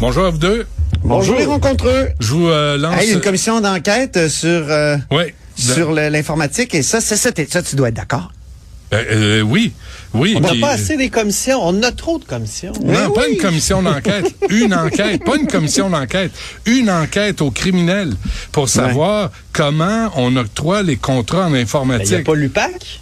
Bonjour 0.00 0.26
à 0.26 0.30
vous 0.30 0.36
deux. 0.38 0.66
Bonjour 1.02 1.36
les 1.38 1.46
rencontreux. 1.46 2.08
Je 2.20 2.32
vous 2.32 2.48
euh, 2.48 2.76
lance. 2.76 3.00
Hey, 3.00 3.12
une 3.12 3.20
commission 3.22 3.60
d'enquête 3.62 4.18
euh, 4.18 4.28
sur 4.28 4.70
euh, 4.70 4.98
Ouais. 5.10 5.34
sur 5.56 5.92
le- 5.92 6.10
l'informatique 6.10 6.74
et 6.74 6.82
ça, 6.82 7.00
c'est 7.00 7.16
ça, 7.16 7.32
t'es- 7.32 7.48
ça, 7.50 7.62
tu 7.62 7.74
dois 7.74 7.88
être 7.88 7.94
d'accord. 7.94 8.32
Euh, 8.92 9.02
euh, 9.10 9.40
oui, 9.40 9.72
oui. 10.12 10.34
On 10.36 10.40
n'a 10.40 10.52
pas 10.60 10.72
assez 10.72 10.98
des 10.98 11.08
commissions. 11.08 11.58
On 11.62 11.82
a 11.82 11.90
trop 11.90 12.18
de 12.18 12.24
commissions. 12.24 12.72
Non, 12.84 13.10
pas 13.10 13.22
oui. 13.26 13.32
une 13.34 13.38
commission 13.40 13.82
d'enquête, 13.82 14.34
une 14.50 14.74
enquête, 14.74 15.24
pas 15.24 15.36
une 15.36 15.46
commission 15.46 15.88
d'enquête, 15.88 16.32
une 16.66 16.90
enquête 16.90 17.40
aux 17.40 17.50
criminels 17.50 18.12
pour 18.52 18.68
savoir 18.68 19.30
comment 19.54 20.10
on 20.16 20.36
octroie 20.36 20.82
les 20.82 20.96
contrats 20.96 21.46
en 21.46 21.50
Ben, 21.50 21.52
Il 21.52 21.52
n'y 21.54 21.58
a 21.60 21.62
informatique. 21.62 22.24
pas 22.24 22.34
l'UPAC? 22.34 23.00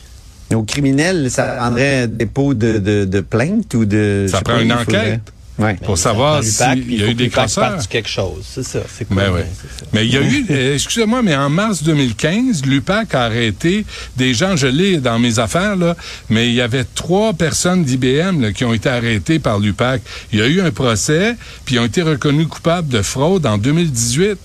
Aux 0.54 0.62
criminels, 0.62 1.30
ça 1.30 1.44
prendrait 1.44 2.06
dépôt 2.08 2.54
de, 2.54 2.78
de, 2.78 3.04
de 3.04 3.20
plainte 3.20 3.74
ou 3.74 3.84
de. 3.84 4.26
Ça 4.30 4.40
prend 4.40 4.54
pas, 4.56 4.62
une 4.62 4.72
faudrait- 4.72 4.98
enquête. 4.98 5.20
Ouais. 5.56 5.74
Pour 5.84 5.96
savoir 5.96 6.42
s'il 6.42 6.98
y 6.98 7.04
a 7.04 7.06
eu 7.10 7.14
des 7.14 7.30
sur 7.30 7.88
quelque 7.88 8.08
chose. 8.08 8.44
C'est 8.44 8.64
ça. 8.64 8.80
C'est 8.92 9.04
quoi? 9.06 9.16
Ben 9.22 9.30
oui. 9.34 9.40
c'est 9.54 9.84
ça. 9.84 9.86
Mais 9.92 10.04
il 10.04 10.12
y 10.12 10.16
a 10.16 10.20
eu, 10.20 10.44
euh, 10.50 10.74
excusez-moi, 10.74 11.22
mais 11.22 11.36
en 11.36 11.48
mars 11.48 11.84
2015, 11.84 12.66
l'UPAC 12.66 13.14
a 13.14 13.22
arrêté 13.26 13.86
des 14.16 14.34
gens, 14.34 14.56
je 14.56 14.66
l'ai 14.66 14.96
dans 14.96 15.20
mes 15.20 15.38
affaires, 15.38 15.76
là, 15.76 15.94
mais 16.28 16.48
il 16.48 16.54
y 16.56 16.60
avait 16.60 16.82
trois 16.82 17.34
personnes 17.34 17.84
d'IBM 17.84 18.50
qui 18.52 18.64
ont 18.64 18.74
été 18.74 18.88
arrêtées 18.88 19.38
par 19.38 19.60
l'UPAC. 19.60 20.02
Il 20.32 20.40
y 20.40 20.42
a 20.42 20.48
eu 20.48 20.60
un 20.60 20.72
procès, 20.72 21.36
puis 21.64 21.76
ils 21.76 21.78
ont 21.78 21.84
été 21.86 22.02
reconnus 22.02 22.48
coupables 22.48 22.88
de 22.88 23.02
fraude 23.02 23.46
en 23.46 23.56
2018. 23.56 24.36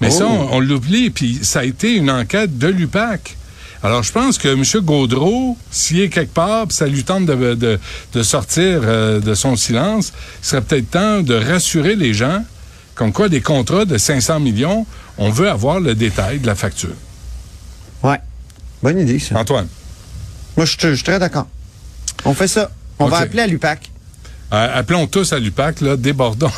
Mais 0.00 0.10
ça, 0.10 0.24
Oh. 0.30 0.48
on, 0.52 0.56
on 0.56 0.60
l'oublie, 0.60 1.10
puis 1.10 1.40
ça 1.42 1.60
a 1.60 1.64
été 1.64 1.96
une 1.96 2.10
enquête 2.12 2.56
de 2.58 2.68
l'UPAC. 2.68 3.36
Alors, 3.84 4.02
je 4.04 4.12
pense 4.12 4.38
que 4.38 4.48
M. 4.48 4.62
Gaudreau, 4.84 5.56
s'il 5.70 6.00
est 6.00 6.08
quelque 6.08 6.32
part, 6.32 6.66
ça 6.70 6.86
lui 6.86 7.02
tente 7.04 7.26
de, 7.26 7.54
de, 7.54 7.80
de 8.12 8.22
sortir 8.22 8.80
euh, 8.84 9.18
de 9.20 9.34
son 9.34 9.56
silence, 9.56 10.12
il 10.42 10.46
serait 10.46 10.62
peut-être 10.62 10.90
temps 10.90 11.20
de 11.22 11.34
rassurer 11.34 11.96
les 11.96 12.14
gens, 12.14 12.44
comme 12.94 13.12
quoi 13.12 13.28
des 13.28 13.40
contrats 13.40 13.84
de 13.84 13.98
500 13.98 14.38
millions, 14.40 14.86
on 15.18 15.30
veut 15.30 15.50
avoir 15.50 15.80
le 15.80 15.94
détail 15.96 16.38
de 16.38 16.46
la 16.46 16.54
facture. 16.54 16.94
Ouais. 18.04 18.20
Bonne 18.82 19.00
idée, 19.00 19.18
ça. 19.18 19.38
Antoine, 19.38 19.66
Moi, 20.56 20.66
je 20.66 20.76
suis- 20.94 21.02
très 21.02 21.18
d'accord. 21.18 21.46
On 22.24 22.34
fait 22.34 22.48
ça. 22.48 22.70
On 22.98 23.06
va 23.06 23.18
appeler 23.18 23.42
à 23.42 23.46
l'UPAC. 23.48 23.90
Euh, 24.52 24.68
appelons 24.74 25.06
tous 25.06 25.32
à 25.32 25.38
l'UPAC, 25.38 25.80
là, 25.80 25.96
débordons 25.96 26.50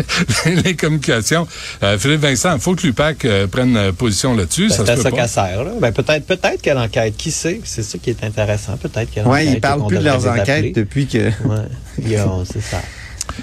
les 0.64 0.76
communications. 0.76 1.46
Euh, 1.82 1.98
Philippe 1.98 2.20
Vincent, 2.20 2.54
il 2.54 2.60
faut 2.60 2.74
que 2.74 2.86
l'UPAC 2.86 3.24
euh, 3.24 3.46
prenne 3.46 3.92
position 3.92 4.34
là-dessus. 4.36 4.68
Ben, 4.68 4.74
ça 4.74 4.84
c'est 4.86 4.92
à 4.92 4.96
se 4.96 5.02
ça 5.02 5.10
peut 5.10 5.16
pas. 5.16 5.22
qu'elle 5.22 5.28
sert. 5.30 5.64
Là. 5.64 5.70
Ben, 5.80 5.92
peut-être, 5.92 6.26
peut-être 6.26 6.62
qu'elle 6.62 6.78
enquête. 6.78 7.16
Qui 7.16 7.30
sait? 7.30 7.60
C'est 7.64 7.82
ça 7.82 7.98
qui 7.98 8.10
est 8.10 8.22
intéressant. 8.24 8.76
Peut-être 8.76 9.10
qu'elle 9.10 9.26
Ouais, 9.26 9.42
enquête. 9.42 9.54
ils 9.54 9.60
parlent 9.60 9.86
plus 9.86 9.98
de 9.98 10.04
leurs 10.04 10.26
enquêtes 10.26 10.74
depuis 10.74 11.06
que. 11.06 11.28
A- 11.28 12.44
c'est 12.44 12.60
ça. 12.62 12.80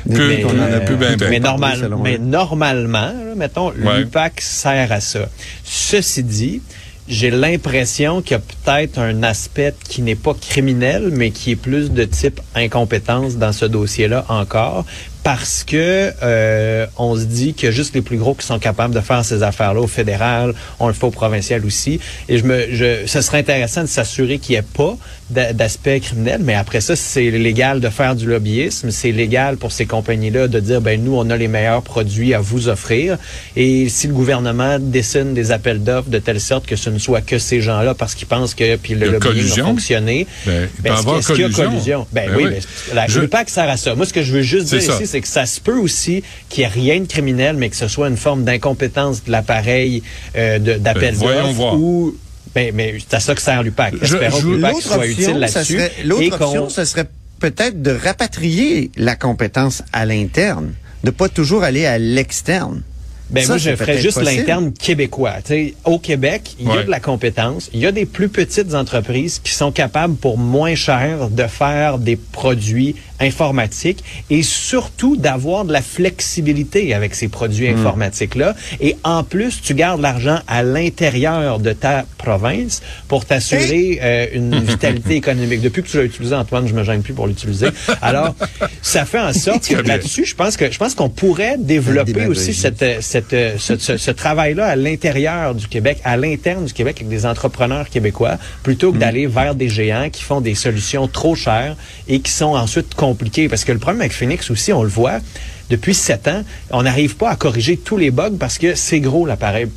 Que- 0.09 0.43
qu'on 0.43 0.59
en 0.59 0.73
a 0.73 0.79
plus 0.81 0.95
ben, 0.97 1.15
ben. 1.15 1.29
mais, 1.29 1.39
normal, 1.39 1.89
mais 2.03 2.17
normalement, 2.17 3.07
là, 3.13 3.35
mettons, 3.35 3.69
Ouais. 3.71 3.99
l'UPAC 3.99 4.41
sert 4.41 4.91
à 4.91 4.99
ça. 4.99 5.29
Ceci 5.63 6.23
dit, 6.23 6.61
j'ai 7.07 7.31
l'impression 7.31 8.21
qu'il 8.21 8.31
y 8.31 8.35
a 8.35 8.39
peut-être 8.39 8.99
un 8.99 9.23
aspect 9.23 9.73
qui 9.87 10.01
n'est 10.01 10.15
pas 10.15 10.33
criminel, 10.33 11.09
mais 11.11 11.31
qui 11.31 11.51
est 11.51 11.55
plus 11.55 11.91
de 11.91 12.03
type 12.03 12.41
incompétence 12.53 13.37
dans 13.37 13.53
ce 13.53 13.65
dossier-là 13.65 14.25
encore, 14.29 14.85
parce 15.27 15.65
que 15.65 16.13
euh, 16.23 16.85
on 16.97 17.17
se 17.17 17.25
dit 17.25 17.53
a 17.63 17.69
juste 17.71 17.93
les 17.95 18.01
plus 18.01 18.15
gros 18.15 18.33
qui 18.33 18.45
sont 18.45 18.59
capables 18.59 18.95
de 18.95 19.01
faire 19.01 19.25
ces 19.25 19.43
affaires-là 19.43 19.81
au 19.81 19.87
fédéral, 19.87 20.53
on 20.79 20.87
le 20.87 20.93
fait 20.93 21.03
au 21.05 21.11
provincial 21.11 21.65
aussi. 21.65 21.99
Et 22.29 22.37
je 22.37 22.45
me, 22.45 22.67
je, 22.71 23.05
ce 23.05 23.19
serait 23.19 23.39
intéressant 23.39 23.81
de 23.81 23.87
s'assurer 23.87 24.39
qu'il 24.39 24.53
n'y 24.53 24.59
ait 24.59 24.61
pas 24.61 24.95
d'a- 25.29 25.51
d'aspect 25.51 25.99
criminel, 25.99 26.39
mais 26.41 26.53
après 26.53 26.79
ça, 26.79 26.95
c'est 26.95 27.29
légal 27.29 27.81
de 27.81 27.89
faire 27.89 28.15
du 28.15 28.25
lobbyisme, 28.25 28.89
c'est 28.89 29.11
légal 29.11 29.57
pour 29.57 29.73
ces 29.73 29.85
compagnies-là 29.85 30.47
de 30.47 30.61
dire, 30.61 30.79
ben 30.79 31.03
nous, 31.03 31.17
on 31.17 31.29
a 31.29 31.35
les 31.35 31.49
meilleurs 31.49 31.81
produits 31.81 32.33
à 32.33 32.39
vous 32.39 32.69
offrir. 32.69 33.17
Et 33.57 33.89
si 33.89 34.07
le 34.07 34.13
gouvernement 34.13 34.77
dessine 34.79 35.33
des 35.33 35.51
appels 35.51 35.83
d'offres 35.83 36.09
de 36.09 36.19
telle 36.19 36.39
sorte 36.39 36.65
que 36.65 36.77
ce 36.77 36.89
ne 36.89 36.99
soit 36.99 37.19
que 37.19 37.37
ces 37.37 37.59
gens-là 37.59 37.95
parce 37.95 38.15
qu'ils 38.15 38.27
pensent 38.27 38.55
que 38.55 38.77
puis 38.77 38.95
le 38.95 39.09
lobbying 39.11 39.59
a 39.59 39.63
fonctionné, 39.65 40.25
Ben, 40.45 40.53
il 40.53 40.67
peut 40.67 40.83
ben, 40.83 40.93
est-ce 40.93 40.99
avoir 41.01 41.19
qu'il- 41.19 41.39
y 41.41 41.43
a 41.43 41.49
collusion. 41.49 42.07
Ben, 42.13 42.29
Ben 42.29 42.35
oui, 42.37 42.43
oui. 42.45 42.49
mais 42.53 42.95
la, 42.95 43.07
Je- 43.07 43.19
le 43.19 43.27
PAC 43.27 43.49
sert 43.49 43.67
à 43.69 43.75
ça. 43.75 43.93
Moi, 43.93 44.05
ce 44.05 44.13
que 44.13 44.23
je 44.23 44.31
veux 44.31 44.41
juste 44.41 44.67
C'est 44.67 44.77
dire 44.77 44.87
ça. 44.93 44.95
ici, 44.95 45.07
c'est 45.07 45.16
que 45.21 45.27
ça 45.27 45.45
se 45.45 45.59
peut 45.61 45.77
aussi 45.77 46.23
qu'il 46.49 46.63
n'y 46.63 46.65
ait 46.65 46.73
rien 46.73 46.99
de 46.99 47.05
criminel, 47.07 47.55
mais 47.57 47.69
que 47.69 47.75
ce 47.75 47.87
soit 47.87 48.07
une 48.09 48.17
forme 48.17 48.43
d'incompétence 48.43 49.23
de 49.23 49.31
l'appareil 49.31 50.03
euh, 50.35 50.59
de- 50.59 50.73
d'appel 50.75 51.13
Ben, 51.13 51.15
voyons 51.15 51.47
d'offres 51.53 51.73
ou... 51.75 52.15
Ben, 52.55 52.71
mais 52.73 52.95
c'est 52.99 53.15
à 53.15 53.19
ça 53.19 53.35
que 53.35 53.41
sert 53.41 53.61
l'UPAC. 53.63 53.95
Espérons 54.01 54.37
je- 54.37 54.41
que 54.43 54.47
l'UPAC 54.55 54.71
L'autre 54.73 54.87
soit 54.93 55.07
utile 55.07 55.23
option, 55.25 55.47
ça 55.47 55.59
là-dessus. 55.59 55.79
l'autre 56.05 56.41
option, 56.41 56.69
ce 56.69 56.85
serait 56.85 57.05
peut-être 57.39 57.81
de 57.83 57.91
rapatrier 57.91 58.89
la 58.97 59.15
compétence 59.15 59.83
à 59.93 60.05
l'interne, 60.05 60.73
de 61.03 61.11
pas 61.11 61.29
toujours 61.29 61.63
aller 61.63 61.85
à 61.85 61.97
l'externe. 61.99 62.81
Ben 63.29 63.41
Ça, 63.43 63.53
moi, 63.53 63.57
je 63.57 63.75
ferais 63.75 63.97
juste 64.01 64.21
l'interne 64.21 64.71
québécois. 64.73 65.33
Tu 65.43 65.47
sais, 65.47 65.73
au 65.85 65.99
Québec, 65.99 66.55
il 66.59 66.67
y 66.67 66.69
a 66.71 66.75
Ouais. 66.77 66.85
de 66.85 66.89
la 66.89 66.99
compétence. 66.99 67.69
Il 67.73 67.79
y 67.79 67.85
a 67.85 67.91
des 67.91 68.05
plus 68.05 68.29
petites 68.29 68.73
entreprises 68.73 69.39
qui 69.43 69.51
sont 69.51 69.71
capables, 69.71 70.15
pour 70.15 70.37
moins 70.37 70.75
cher, 70.75 71.29
de 71.29 71.43
faire 71.47 71.97
des 71.97 72.15
produits 72.15 72.95
informatiques 73.19 74.03
et 74.29 74.43
surtout 74.43 75.17
d'avoir 75.17 75.65
de 75.65 75.73
la 75.73 75.81
flexibilité 75.81 76.93
avec 76.93 77.15
ces 77.15 77.27
produits 77.27 77.67
Hmm. 77.69 77.77
informatiques-là. 77.79 78.55
Et 78.79 78.95
en 79.03 79.23
plus, 79.23 79.61
tu 79.61 79.73
gardes 79.73 80.01
l'argent 80.01 80.39
à 80.47 80.63
l'intérieur 80.63 81.59
de 81.59 81.73
ta 81.73 82.05
province 82.17 82.81
pour 83.07 83.25
t'assurer 83.25 83.99
euh, 84.01 84.27
une 84.33 84.59
vitalité 84.63 85.15
économique. 85.15 85.61
Depuis 85.61 85.83
que 85.83 85.87
tu 85.87 85.97
l'as 85.97 86.03
utilisé, 86.03 86.35
Antoine, 86.35 86.67
je 86.67 86.73
me 86.73 86.83
gêne 86.83 87.01
plus 87.01 87.13
pour 87.13 87.27
l'utiliser. 87.27 87.67
Alors, 88.01 88.35
ça 88.81 89.05
fait 89.05 89.19
en 89.19 89.33
sorte 89.45 89.67
que 89.67 89.75
là-dessus, 89.75 90.25
je 90.25 90.35
pense 90.35 90.55
que 90.57 90.71
je 90.71 90.77
pense 90.77 90.93
qu'on 90.95 91.09
pourrait 91.09 91.57
développer 91.57 92.27
aussi 92.27 92.53
cette, 92.53 92.81
euh, 92.83 92.97
cette, 93.17 93.33
euh, 93.33 93.55
ce, 93.57 93.77
ce- 93.77 93.97
ce 93.97 94.11
travail-là 94.11 94.65
à 94.67 94.75
l'intérieur 94.75 95.55
du 95.55 95.67
Québec, 95.67 95.99
à 96.03 96.17
l'interne 96.17 96.65
du 96.65 96.73
Québec 96.73 96.97
avec 96.99 97.09
des 97.09 97.25
entrepreneurs 97.25 97.89
québécois, 97.89 98.37
plutôt 98.63 98.91
Mm. 98.91 98.93
que 98.93 98.97
d'aller 98.99 99.27
vers 99.27 99.55
des 99.55 99.69
géants 99.69 100.09
qui 100.11 100.21
font 100.23 100.39
des 100.41 100.53
solutions 100.55 101.07
trop 101.07 101.35
chères 101.35 101.75
et 102.07 102.19
qui 102.19 102.31
sont 102.31 102.53
ensuite 102.55 102.93
compliquées. 102.95 103.49
Parce 103.49 103.63
que 103.65 103.71
le 103.71 103.79
problème 103.79 104.01
avec 104.01 104.13
Phoenix 104.13 104.51
aussi, 104.51 104.71
on 104.71 104.83
le 104.83 104.89
voit, 104.89 105.19
depuis 105.69 105.93
sept 105.95 106.27
ans, 106.27 106.43
on 106.71 106.83
n'arrive 106.83 107.17
pas 107.17 107.29
à 107.31 107.35
corriger 107.35 107.75
tous 107.77 107.97
les 107.97 108.11
bugs 108.11 108.37
parce 108.39 108.57
que 108.57 108.75
c'est 108.75 108.99
gros 109.01 109.25
l'appareil 109.25 109.67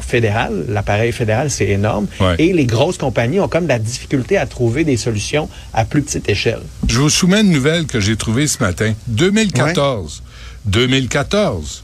fédéral. 0.00 0.64
L'appareil 0.68 1.12
fédéral, 1.12 1.50
c'est 1.50 1.68
énorme. 1.68 2.06
Ouais. 2.20 2.36
Et 2.38 2.52
les 2.52 2.64
grosses 2.64 2.96
compagnies 2.98 3.40
ont 3.40 3.48
comme 3.48 3.64
de 3.64 3.68
la 3.70 3.78
difficulté 3.78 4.36
à 4.38 4.46
trouver 4.46 4.84
des 4.84 4.96
solutions 4.96 5.48
à 5.74 5.84
plus 5.84 6.02
petite 6.02 6.28
échelle. 6.28 6.60
Je 6.88 6.98
vous 6.98 7.10
soumets 7.10 7.40
une 7.42 7.50
nouvelle 7.50 7.86
que 7.86 8.00
j'ai 8.00 8.16
trouvée 8.16 8.46
ce 8.46 8.58
matin. 8.62 8.94
2014. 9.08 10.22
2014. 10.64 11.82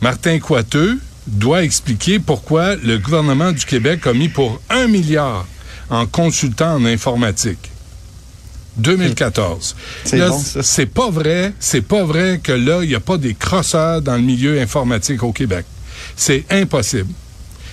Martin 0.00 0.38
Coiteux 0.38 0.98
doit 1.26 1.62
expliquer 1.62 2.18
pourquoi 2.18 2.76
le 2.76 2.98
gouvernement 2.98 3.52
du 3.52 3.64
Québec 3.64 4.06
a 4.06 4.12
mis 4.12 4.28
pour 4.28 4.60
un 4.70 4.86
milliard 4.86 5.46
en 5.90 6.06
consultant 6.06 6.74
en 6.74 6.84
informatique. 6.84 7.70
2014. 8.76 9.76
C'est 10.04 10.86
bon, 10.86 10.92
pas 10.94 11.10
vrai, 11.10 11.52
c'est 11.60 11.82
pas 11.82 12.04
vrai 12.04 12.40
que 12.42 12.52
là, 12.52 12.80
il 12.82 12.88
n'y 12.88 12.94
a 12.94 13.00
pas 13.00 13.18
des 13.18 13.34
crosseurs 13.34 14.02
dans 14.02 14.16
le 14.16 14.22
milieu 14.22 14.60
informatique 14.60 15.22
au 15.22 15.32
Québec. 15.32 15.64
C'est 16.16 16.44
impossible. 16.50 17.12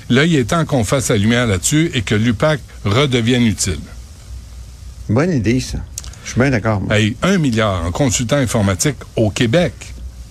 Là, 0.10 0.26
il 0.26 0.36
est 0.36 0.44
temps 0.46 0.66
qu'on 0.66 0.84
fasse 0.84 1.10
la 1.10 1.18
lumière 1.18 1.48
là-dessus 1.48 1.90
et 1.94 2.02
que 2.02 2.16
l'UPAC 2.16 2.60
redevienne 2.86 3.46
utile. 3.46 3.80
Bonne 5.10 5.32
idée, 5.32 5.60
ça. 5.60 5.80
Je 6.24 6.32
suis 6.32 6.40
bien 6.40 6.52
d'accord. 6.52 6.82
Hey, 6.92 7.16
un 7.24 7.38
milliard 7.38 7.84
en 7.86 7.92
consultant 7.92 8.38
informatique 8.38 8.98
au 9.16 9.30
Québec. 9.30 9.74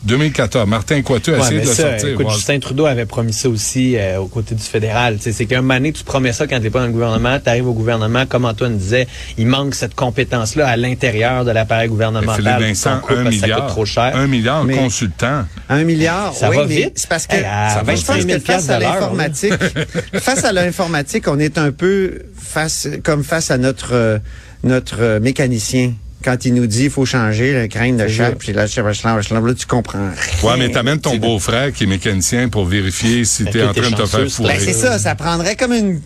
2014. 0.05 0.67
Martin 0.69 1.02
Coiteux 1.02 1.35
a 1.35 1.38
Ouais, 1.38 1.44
essayé 1.44 1.61
de 1.61 1.67
le 1.67 1.73
ça, 1.75 1.82
sortir. 1.91 2.08
écoute, 2.08 2.26
Ouais. 2.26 2.32
Justin 2.35 2.58
Trudeau 2.58 2.87
avait 2.87 3.05
promis 3.06 3.32
ça 3.32 3.49
aussi 3.49 3.97
euh, 3.97 4.19
aux 4.19 4.26
côtés 4.29 4.55
du 4.55 4.62
fédéral. 4.62 5.17
Tu 5.17 5.25
sais, 5.25 5.32
C'est 5.32 5.47
qu'un 5.47 5.61
moment 5.61 5.75
donné, 5.75 5.93
tu 5.93 6.05
promets 6.05 6.32
ça 6.32 6.47
quand 6.47 6.58
t'es 6.61 6.70
pas 6.70 6.81
dans 6.81 6.87
le 6.87 6.93
gouvernement, 6.93 7.38
tu 7.38 7.49
arrives 7.50 7.69
au 7.69 7.75
gouvernement, 7.75 8.25
comme 8.26 8.44
Antoine 8.47 8.76
disait, 8.79 9.06
il 9.37 9.47
manque 9.47 9.75
cette 9.75 9.94
compétence-là 9.94 10.67
à 10.69 10.76
l'intérieur 10.76 11.44
de 11.44 11.50
l'appareil 11.50 11.85
Mais 11.88 11.91
gouvernemental. 11.91 12.61
Vincent, 12.62 13.00
un 13.08 13.25
ça 13.25 13.31
milliard. 13.31 13.61
coûte 13.61 13.69
trop 13.69 13.85
cher. 13.85 14.12
Un 14.14 14.26
milliard 14.26 14.61
en 14.61 14.64
Mais- 14.64 14.76
consultant. 14.76 15.44
Un 15.69 15.85
milliard, 15.85 16.32
Ça 16.35 16.49
oui, 16.50 16.56
va 16.56 16.67
mais 16.67 16.75
vite. 16.76 16.93
C'est 16.97 17.08
parce 17.08 17.26
que 17.26 17.37
Hey, 17.37 17.44
à 17.44 17.69
je 17.70 17.75
pense 17.81 17.87
25 17.87 18.23
000 18.26 18.38
que 18.41 18.44
face 18.44 18.69
à 18.70 18.76
de 18.79 18.82
l'informatique, 18.82 19.52
face 20.14 20.44
à 20.44 20.52
l'informatique, 20.52 21.29
on 21.29 21.38
est 21.38 21.58
un 21.58 21.73
peu 21.73 22.20
face, 22.37 22.88
comme 23.05 23.23
face 23.23 23.50
à 23.50 23.58
notre 23.58 23.91
euh, 23.93 24.19
notre 24.64 24.97
euh, 25.00 25.20
mécanicien. 25.20 25.93
Quand 26.23 26.45
il 26.45 26.55
nous 26.55 26.67
dit 26.67 26.85
il 26.85 26.91
faut 26.91 27.07
changer 27.07 27.55
le 27.55 27.67
crâne 27.69 27.97
de 27.97 28.07
chat, 28.07 28.33
puis 28.33 28.53
là, 28.53 28.67
là, 28.67 28.83
là, 28.85 29.55
tu 29.55 29.67
comprends. 29.67 29.99
Ouais, 29.99 30.15
rien. 30.43 30.57
mais 30.59 30.71
t'amènes 30.71 31.01
ton 31.01 31.17
beau-frère 31.17 31.73
qui 31.73 31.85
est 31.85 31.87
mécanicien 31.87 32.49
pour 32.49 32.67
vérifier 32.67 33.25
si 33.25 33.45
t'es 33.45 33.63
en 33.63 33.73
train 33.73 33.91
de 33.91 33.97
te 33.97 34.07
faire 34.07 34.31
fourrer. 34.31 34.55
Ben, 34.55 34.61
c'est 34.61 34.73
ça, 34.73 34.99
ça 34.99 35.15
prendrait 35.15 35.57
comme 35.57 35.73
une 35.73 36.01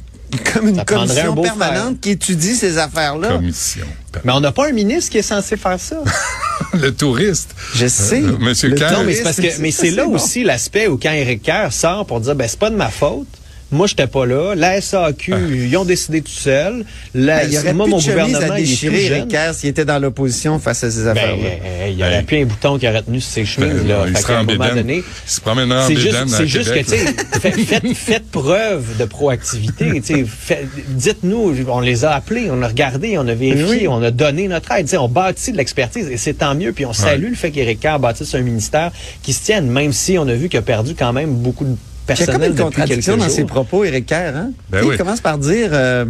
comme 0.52 0.68
une 0.68 0.80
un 0.80 0.84
commission 0.84 1.32
frère. 1.36 1.54
permanente 1.54 2.00
qui 2.00 2.10
étudie 2.10 2.54
ces 2.54 2.78
affaires-là. 2.78 3.28
Commission. 3.28 3.86
Mais 4.24 4.32
on 4.32 4.40
n'a 4.40 4.52
pas 4.52 4.68
un 4.68 4.72
ministre 4.72 5.10
qui 5.10 5.18
est 5.18 5.22
censé 5.22 5.56
faire 5.56 5.78
ça. 5.78 5.96
Le 6.74 6.92
touriste. 6.92 7.54
Je 7.74 7.86
sais. 7.86 8.22
Euh, 8.22 8.36
Monsieur 8.38 8.68
Le 8.70 8.76
Kerr. 8.76 8.92
Non, 8.92 9.04
mais 9.04 9.14
c'est 9.14 9.22
parce 9.22 9.36
que, 9.36 9.60
mais 9.60 9.70
c'est 9.70 9.90
là 9.90 10.04
bon. 10.04 10.14
aussi 10.14 10.44
l'aspect 10.44 10.86
où 10.86 10.98
quand 11.00 11.12
Éric 11.12 11.42
Kerr 11.42 11.72
sort 11.72 12.06
pour 12.06 12.20
dire, 12.20 12.34
ben, 12.34 12.46
c'est 12.48 12.58
pas 12.58 12.70
de 12.70 12.76
ma 12.76 12.90
faute. 12.90 13.26
Moi, 13.74 13.88
j'étais 13.88 14.06
pas 14.06 14.24
là. 14.24 14.54
La 14.54 14.80
SAQ, 14.80 15.34
ils 15.52 15.76
ont 15.76 15.84
décidé 15.84 16.22
tout 16.22 16.30
seuls. 16.30 16.84
La, 17.12 17.40
Ben, 17.40 17.48
il 17.48 17.54
y 17.54 17.58
aurait 17.58 17.72
moi, 17.74 17.86
plus 17.86 17.90
mon 17.90 17.98
de 17.98 18.02
gouvernement, 18.04 18.38
à 18.38 18.58
il 18.60 18.62
est 18.64 18.66
déchirer. 18.66 19.24
Kerr 19.28 19.52
s'il 19.54 19.68
était 19.70 19.84
dans 19.84 19.98
l'opposition 19.98 20.58
face 20.60 20.84
à 20.84 20.90
ces 20.92 21.02
Ben, 21.02 21.08
affaires-là. 21.10 21.48
euh, 21.64 21.88
il 21.90 21.98
y 21.98 22.02
aurait 22.02 22.18
Ben. 22.18 22.24
plus 22.24 22.36
un 22.42 22.44
bouton 22.44 22.78
qui 22.78 22.88
aurait 22.88 23.02
tenu 23.02 23.20
sur 23.20 23.32
ses 23.32 23.44
chemises, 23.44 23.74
Ben, 23.82 23.88
là. 23.88 24.04
il 24.06 24.14
Fait 24.14 24.20
serait 24.22 24.32
qu'à 24.34 24.38
un 24.38 24.42
en 24.42 24.46
moment 24.46 24.74
donné, 24.74 24.96
Il 24.98 25.30
se 25.30 25.40
en 25.40 25.86
c'est 25.88 25.96
juste, 25.96 26.14
à 26.14 26.26
c'est 26.28 26.46
juste 26.46 26.72
que, 26.72 26.78
tu 26.78 26.84
sais, 26.84 27.06
fait- 27.40 27.50
faites, 27.64 27.94
faites 27.94 28.30
preuve 28.30 28.96
de 28.96 29.04
proactivité. 29.06 30.00
tu 30.00 30.14
sais, 30.14 30.24
fait- 30.24 30.68
Dites-nous, 30.88 31.54
on 31.68 31.80
les 31.80 32.04
a 32.04 32.12
appelés, 32.12 32.48
on 32.52 32.62
a 32.62 32.68
regardé, 32.68 33.18
on 33.18 33.26
a 33.26 33.34
vérifié, 33.34 33.86
Oui. 33.86 33.88
on 33.88 34.02
a 34.02 34.10
donné 34.12 34.46
notre 34.46 34.70
aide. 34.72 34.88
On 34.98 35.08
bâtit 35.08 35.50
de 35.52 35.56
l'expertise 35.56 36.08
et 36.08 36.16
c'est 36.16 36.34
tant 36.34 36.54
mieux. 36.54 36.72
Puis 36.72 36.86
on 36.86 36.92
salue 36.92 37.30
le 37.30 37.34
fait 37.34 37.50
qu'Éric 37.50 37.80
Kerr 37.80 37.98
bâtisse 37.98 38.34
un 38.36 38.40
ministère 38.40 38.92
qui 39.22 39.32
se 39.32 39.42
tienne, 39.42 39.66
même 39.66 39.92
si 39.92 40.16
on 40.16 40.28
a 40.28 40.34
vu 40.34 40.48
qu'il 40.48 40.58
a 40.60 40.62
perdu 40.62 40.94
quand 40.96 41.12
même 41.12 41.34
beaucoup 41.34 41.64
de 41.64 41.76
Il 42.08 42.10
y 42.10 42.12
a 42.12 42.16
comme 42.16 42.26
personnel 42.26 42.50
une 42.50 42.56
contradiction 42.58 43.16
dans 43.16 43.24
jours. 43.24 43.32
ses 43.34 43.44
propos, 43.44 43.84
Éric 43.84 44.06
Kerr. 44.06 44.36
Hein? 44.36 44.50
Ben 44.70 44.82
oui. 44.84 44.90
Il 44.94 44.98
commence 44.98 45.20
par 45.20 45.38
dire, 45.38 45.70
euh, 45.72 46.04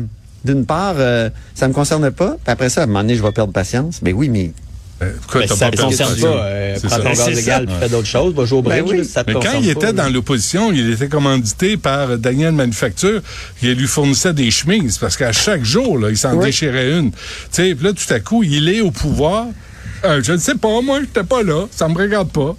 d'une 0.44 0.66
part, 0.66 0.94
euh, 0.98 1.30
ça 1.54 1.68
me 1.68 1.72
concerne 1.72 2.10
pas, 2.10 2.30
puis 2.32 2.52
après 2.52 2.68
ça, 2.68 2.80
à 2.80 2.84
un 2.84 2.86
moment 2.86 3.00
donné, 3.00 3.14
je 3.16 3.22
vais 3.22 3.32
perdre 3.32 3.52
patience. 3.52 4.00
Mais 4.02 4.12
oui, 4.12 4.28
mais 4.28 4.52
Euh, 5.02 5.10
pourquoi 5.22 5.40
Ben, 5.42 5.48
si 5.48 5.56
ça 5.56 5.70
pas 5.70 5.76
ne 5.76 5.82
concerne 5.82 6.16
pas, 6.20 6.26
euh, 6.26 6.74
C'est 6.80 6.86
prends 6.86 6.96
ça. 6.96 7.02
ton 7.02 7.08
Ben, 7.10 7.14
gaz 7.16 7.28
légal 7.30 7.66
puis 7.66 7.74
fais 7.80 7.88
d'autres 7.88 8.06
choses, 8.06 8.32
va 8.34 8.44
jouer 8.44 8.58
au 8.58 8.62
Ben 8.62 8.82
bridge, 8.84 8.98
oui. 9.00 9.04
ça 9.04 9.24
te 9.24 9.30
Mais 9.30 9.34
quand 9.40 9.58
il 9.60 9.64
pas, 9.66 9.70
était 9.72 9.86
là. 9.86 9.92
dans 9.92 10.08
l'opposition, 10.08 10.70
il 10.72 10.92
était 10.92 11.08
commandité 11.08 11.76
par 11.76 12.16
Daniel 12.16 12.52
Manufacture 12.52 13.20
qui 13.58 13.74
lui 13.74 13.86
fournissait 13.88 14.32
des 14.32 14.50
chemises 14.52 14.98
parce 14.98 15.16
qu'à 15.16 15.32
chaque 15.32 15.64
jour, 15.64 15.98
là, 15.98 16.10
il 16.10 16.16
s'en 16.16 16.34
Oui. 16.36 16.46
déchirait 16.46 16.92
une. 16.98 17.10
Tu 17.10 17.18
sais, 17.50 17.74
puis 17.74 17.84
là, 17.86 17.92
tout 17.92 18.12
à 18.14 18.20
coup, 18.20 18.42
il 18.44 18.68
est 18.68 18.80
au 18.82 18.92
pouvoir. 18.92 19.46
Euh, 20.04 20.20
je 20.22 20.32
ne 20.32 20.38
sais 20.38 20.54
pas, 20.54 20.80
moi, 20.82 21.00
j'étais 21.00 21.24
pas 21.24 21.42
là, 21.42 21.66
ça 21.70 21.88
me 21.88 21.94
regarde 21.94 22.30
pas. 22.30 22.54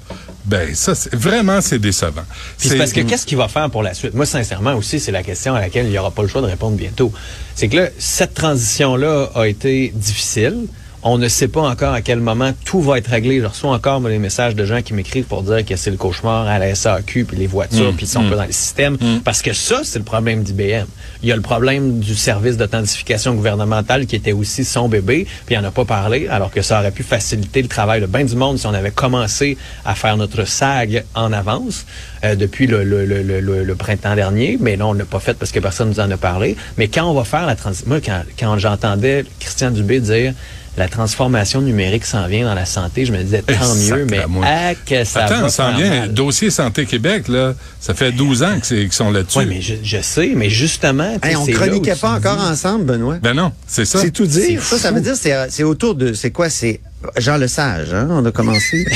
Ben, 0.45 0.75
ça, 0.75 0.93
c'est, 0.93 1.13
vraiment, 1.13 1.59
c'est 1.61 1.79
décevant. 1.79 2.23
Puis 2.57 2.69
c'est 2.69 2.77
parce 2.77 2.93
que 2.93 3.01
qu'est-ce 3.01 3.25
qu'il 3.25 3.37
va 3.37 3.47
faire 3.47 3.69
pour 3.69 3.83
la 3.83 3.93
suite? 3.93 4.13
Moi, 4.13 4.25
sincèrement 4.25 4.75
aussi, 4.75 4.99
c'est 4.99 5.11
la 5.11 5.23
question 5.23 5.55
à 5.55 5.59
laquelle 5.59 5.87
il 5.87 5.91
n'y 5.91 5.97
aura 5.97 6.11
pas 6.11 6.21
le 6.21 6.27
choix 6.27 6.41
de 6.41 6.47
répondre 6.47 6.77
bientôt. 6.77 7.11
C'est 7.55 7.67
que 7.67 7.77
là, 7.77 7.89
cette 7.97 8.33
transition-là 8.33 9.31
a 9.33 9.47
été 9.47 9.91
difficile. 9.95 10.67
On 11.07 11.19
ne 11.19 11.27
sait 11.27 11.47
pas 11.47 11.61
encore 11.61 11.93
à 11.93 12.01
quel 12.01 12.19
moment 12.19 12.51
tout 12.65 12.81
va 12.81 12.97
être 12.97 13.09
réglé. 13.11 13.39
Je 13.39 13.45
reçois 13.45 13.71
encore 13.71 14.01
moi, 14.01 14.09
les 14.09 14.17
messages 14.17 14.55
de 14.55 14.65
gens 14.65 14.81
qui 14.81 14.95
m'écrivent 14.95 15.25
pour 15.25 15.43
dire 15.43 15.63
que 15.63 15.75
c'est 15.75 15.91
le 15.91 15.97
cauchemar 15.97 16.47
à 16.47 16.57
la 16.57 16.73
SAQ, 16.73 17.25
puis 17.25 17.37
les 17.37 17.45
voitures, 17.45 17.93
puis 17.95 18.07
ils 18.07 18.09
sont 18.09 18.27
pas 18.27 18.35
dans 18.37 18.45
le 18.45 18.51
système. 18.51 18.97
Parce 19.23 19.43
que 19.43 19.53
ça, 19.53 19.81
c'est 19.83 19.99
le 19.99 20.03
problème 20.05 20.41
d'IBM. 20.41 20.87
Il 21.21 21.29
y 21.29 21.31
a 21.31 21.35
le 21.35 21.43
problème 21.43 21.99
du 21.99 22.15
service 22.15 22.57
d'authentification 22.57 23.35
gouvernementale 23.35 24.07
qui 24.07 24.15
était 24.15 24.31
aussi 24.31 24.65
son 24.65 24.89
bébé, 24.89 25.27
puis 25.45 25.53
il 25.55 25.61
n'en 25.61 25.67
a 25.67 25.71
pas 25.71 25.85
parlé, 25.85 26.27
alors 26.27 26.49
que 26.49 26.63
ça 26.63 26.79
aurait 26.79 26.89
pu 26.89 27.03
faciliter 27.03 27.61
le 27.61 27.67
travail 27.67 28.01
de 28.01 28.07
bien 28.07 28.23
du 28.25 28.35
monde 28.35 28.57
si 28.57 28.65
on 28.65 28.73
avait 28.73 28.89
commencé 28.89 29.59
à 29.85 29.93
faire 29.93 30.17
notre 30.17 30.43
SAG 30.45 31.03
en 31.13 31.31
avance 31.31 31.85
euh, 32.23 32.33
depuis 32.33 32.65
le, 32.65 32.83
le, 32.83 33.05
le, 33.05 33.21
le, 33.21 33.41
le- 33.41 33.63
le 33.63 33.75
printemps 33.75 34.15
dernier. 34.15 34.57
Mais 34.59 34.75
là, 34.75 34.87
on 34.87 34.95
ne 34.95 34.99
l'a 34.99 35.05
pas 35.05 35.19
fait 35.19 35.35
parce 35.35 35.51
que 35.51 35.59
personne 35.59 35.89
nous 35.89 35.99
en 35.99 36.09
a 36.09 36.17
parlé. 36.17 36.55
Mais 36.79 36.87
quand 36.87 37.05
on 37.07 37.13
va 37.13 37.25
faire 37.25 37.45
la 37.45 37.55
transition, 37.55 37.87
moi, 37.89 37.99
quand, 38.03 38.23
quand 38.39 38.57
j'entendais 38.57 39.23
Christian 39.39 39.69
Dubé 39.69 39.99
dire 39.99 40.33
la 40.77 40.87
transformation 40.89 41.61
numérique 41.61 42.05
s'en 42.05 42.27
vient 42.27 42.45
dans 42.45 42.53
la 42.53 42.65
santé, 42.65 43.05
je 43.05 43.11
me 43.13 43.21
disais 43.23 43.41
tant 43.41 43.75
mieux, 43.75 44.05
mais 44.05 44.17
sacramouille. 44.17 44.45
ah, 44.45 44.73
que 44.85 45.03
ça 45.05 45.25
Attends, 45.25 45.41
va 45.41 45.49
ça 45.49 45.67
en 45.67 45.69
faire 45.69 45.77
vient. 45.77 45.99
mal. 46.01 46.13
Dossier 46.13 46.49
Santé 46.49 46.85
Québec, 46.85 47.27
là, 47.27 47.53
ça 47.79 47.93
fait 47.93 48.11
12 48.11 48.43
ans 48.43 48.59
que 48.59 48.65
c'est- 48.67 48.75
qu'ils 48.83 48.91
sont 48.93 49.11
là-dessus. 49.11 49.39
Oui, 49.39 49.45
mais 49.47 49.61
je, 49.61 49.75
je 49.83 50.01
sais, 50.01 50.33
mais 50.35 50.49
justement, 50.49 51.17
Hey, 51.23 51.35
on 51.35 51.45
chroniquait 51.45 51.95
pas 51.95 52.11
encore 52.11 52.37
dis- 52.37 52.43
ensemble, 52.51 52.85
Benoît. 52.85 53.17
Ben 53.21 53.33
non, 53.33 53.51
c'est 53.67 53.85
ça. 53.85 53.99
c'est 54.01 54.11
tout 54.11 54.25
c'est 54.29 54.47
dire. 54.47 54.61
Ça, 54.63 54.77
ça 54.77 54.91
veut 54.91 55.01
dire, 55.01 55.15
c'est, 55.15 55.33
euh, 55.33 55.45
c'est 55.49 55.63
autour 55.63 55.95
de, 55.95 56.13
c'est 56.13 56.31
quoi, 56.31 56.49
c'est 56.49 56.81
Jean 57.17 57.37
Lesage, 57.37 57.93
hein? 57.93 58.07
On 58.09 58.25
a 58.25 58.31
commencé. 58.31 58.85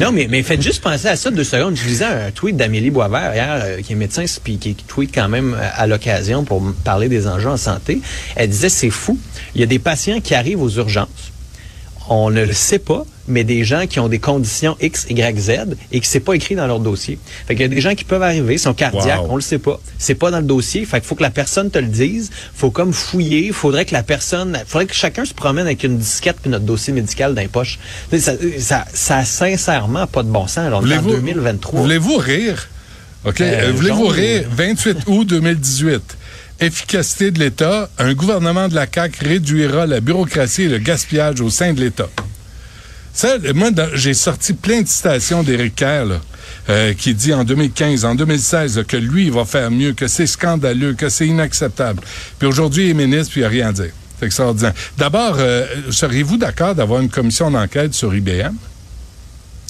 Non, 0.00 0.10
mais, 0.12 0.42
faites 0.42 0.62
juste 0.62 0.82
penser 0.82 1.08
à 1.08 1.16
ça 1.16 1.30
deux 1.30 1.44
secondes. 1.44 1.76
Je 1.76 1.84
lisais 1.84 2.04
un 2.04 2.30
tweet 2.30 2.56
d'Amélie 2.56 2.90
Boisvert 2.90 3.34
hier, 3.34 3.60
euh, 3.62 3.80
qui 3.82 3.92
est 3.92 3.96
médecin, 3.96 4.24
puis 4.42 4.58
qui, 4.58 4.74
tweet 4.74 5.14
quand 5.14 5.28
même 5.28 5.54
euh, 5.54 5.68
à 5.74 5.86
l'occasion 5.86 6.44
pour 6.44 6.62
parler 6.84 7.08
des 7.08 7.26
enjeux 7.26 7.50
en 7.50 7.56
santé. 7.56 8.00
Elle 8.36 8.48
disait, 8.48 8.68
c'est 8.68 8.90
fou. 8.90 9.18
Il 9.54 9.60
y 9.60 9.64
a 9.64 9.66
des 9.66 9.78
patients 9.78 10.20
qui 10.20 10.34
arrivent 10.34 10.62
aux 10.62 10.70
urgences. 10.70 11.32
On 12.08 12.30
ne 12.30 12.44
le 12.44 12.52
sait 12.52 12.78
pas, 12.78 13.04
mais 13.30 13.44
des 13.44 13.64
gens 13.64 13.86
qui 13.86 14.00
ont 14.00 14.08
des 14.08 14.18
conditions 14.18 14.76
X, 14.80 15.06
Y, 15.08 15.38
Z 15.38 15.50
et 15.92 16.00
qui 16.00 16.08
c'est 16.08 16.20
pas 16.20 16.34
écrit 16.34 16.54
dans 16.56 16.66
leur 16.66 16.80
dossier. 16.80 17.18
Fait 17.46 17.54
qu'il 17.54 17.62
y 17.62 17.64
a 17.64 17.68
des 17.68 17.80
gens 17.80 17.94
qui 17.94 18.04
peuvent 18.04 18.22
arriver, 18.22 18.58
sont 18.58 18.74
cardiaques, 18.74 19.22
Wow. 19.22 19.28
on 19.30 19.36
le 19.36 19.40
sait 19.42 19.58
pas. 19.58 19.80
C'est 19.98 20.14
pas 20.14 20.30
dans 20.30 20.38
le 20.40 20.44
dossier. 20.44 20.84
Fait 20.84 20.98
qu'il 21.00 21.06
faut 21.08 21.14
que 21.14 21.22
la 21.22 21.30
personne 21.30 21.70
te 21.70 21.78
le 21.78 21.86
dise. 21.86 22.30
Faut 22.54 22.70
comme 22.70 22.92
fouiller. 22.92 23.46
Il 23.46 23.52
faudrait 23.52 23.84
que 23.84 23.92
la 23.94 24.02
personne, 24.02 24.58
faudrait 24.66 24.86
que 24.86 24.94
chacun 24.94 25.24
se 25.24 25.32
promène 25.34 25.66
avec 25.66 25.82
une 25.84 25.96
disquette 25.98 26.36
puis 26.42 26.50
notre 26.50 26.64
dossier 26.64 26.92
médical 26.92 27.34
dans 27.34 27.40
les 27.40 27.48
poches. 27.48 27.78
Ça, 28.18 28.32
ça, 28.58 28.84
ça 28.92 29.16
a 29.18 29.24
sincèrement 29.24 30.06
pas 30.06 30.22
de 30.22 30.28
bon 30.28 30.46
sens. 30.46 30.58
Alors, 30.66 30.78
en 30.80 30.82
Voulez-vous- 30.82 31.10
2023. 31.10 31.80
Voulez-vous 31.80 32.16
rire? 32.16 32.68
OK. 33.24 33.40
Euh, 33.40 33.68
Euh, 33.68 33.72
Voulez-vous 33.74 34.06
rire? 34.06 34.48
ou- 34.50 34.54
28 34.56 34.98
août 35.06 35.24
2018. 35.26 36.16
Efficacité 36.60 37.30
de 37.30 37.38
l'État. 37.38 37.88
Un 37.98 38.12
gouvernement 38.14 38.68
de 38.68 38.74
la 38.74 38.86
CAQ 38.92 39.24
réduira 39.24 39.86
la 39.86 40.00
bureaucratie 40.00 40.62
et 40.64 40.68
le 40.68 40.78
gaspillage 40.78 41.40
au 41.40 41.48
sein 41.50 41.72
de 41.72 41.80
l'État. 41.80 42.08
Ça, 43.12 43.36
moi, 43.54 43.70
j'ai 43.94 44.14
sorti 44.14 44.52
plein 44.52 44.82
de 44.82 44.88
citations 44.88 45.42
d'Éric 45.42 45.76
Kerr, 45.76 46.04
là, 46.06 46.20
euh, 46.68 46.94
qui 46.94 47.14
dit 47.14 47.34
en 47.34 47.44
2015, 47.44 48.04
en 48.04 48.14
2016, 48.14 48.78
là, 48.78 48.84
que 48.84 48.96
lui, 48.96 49.26
il 49.26 49.32
va 49.32 49.44
faire 49.44 49.70
mieux, 49.70 49.92
que 49.92 50.06
c'est 50.06 50.26
scandaleux, 50.26 50.94
que 50.94 51.08
c'est 51.08 51.26
inacceptable. 51.26 52.02
Puis 52.38 52.46
aujourd'hui, 52.46 52.84
il 52.86 52.90
est 52.90 52.94
ministre, 52.94 53.32
puis 53.32 53.40
il 53.40 53.44
n'a 53.44 53.48
rien 53.48 53.68
à 53.68 53.72
dire. 53.72 53.90
C'est 54.18 54.26
extraordinaire. 54.26 54.74
D'abord, 54.98 55.36
euh, 55.38 55.66
seriez-vous 55.90 56.36
d'accord 56.36 56.74
d'avoir 56.74 57.00
une 57.00 57.08
commission 57.08 57.50
d'enquête 57.50 57.94
sur 57.94 58.14
IBM? 58.14 58.54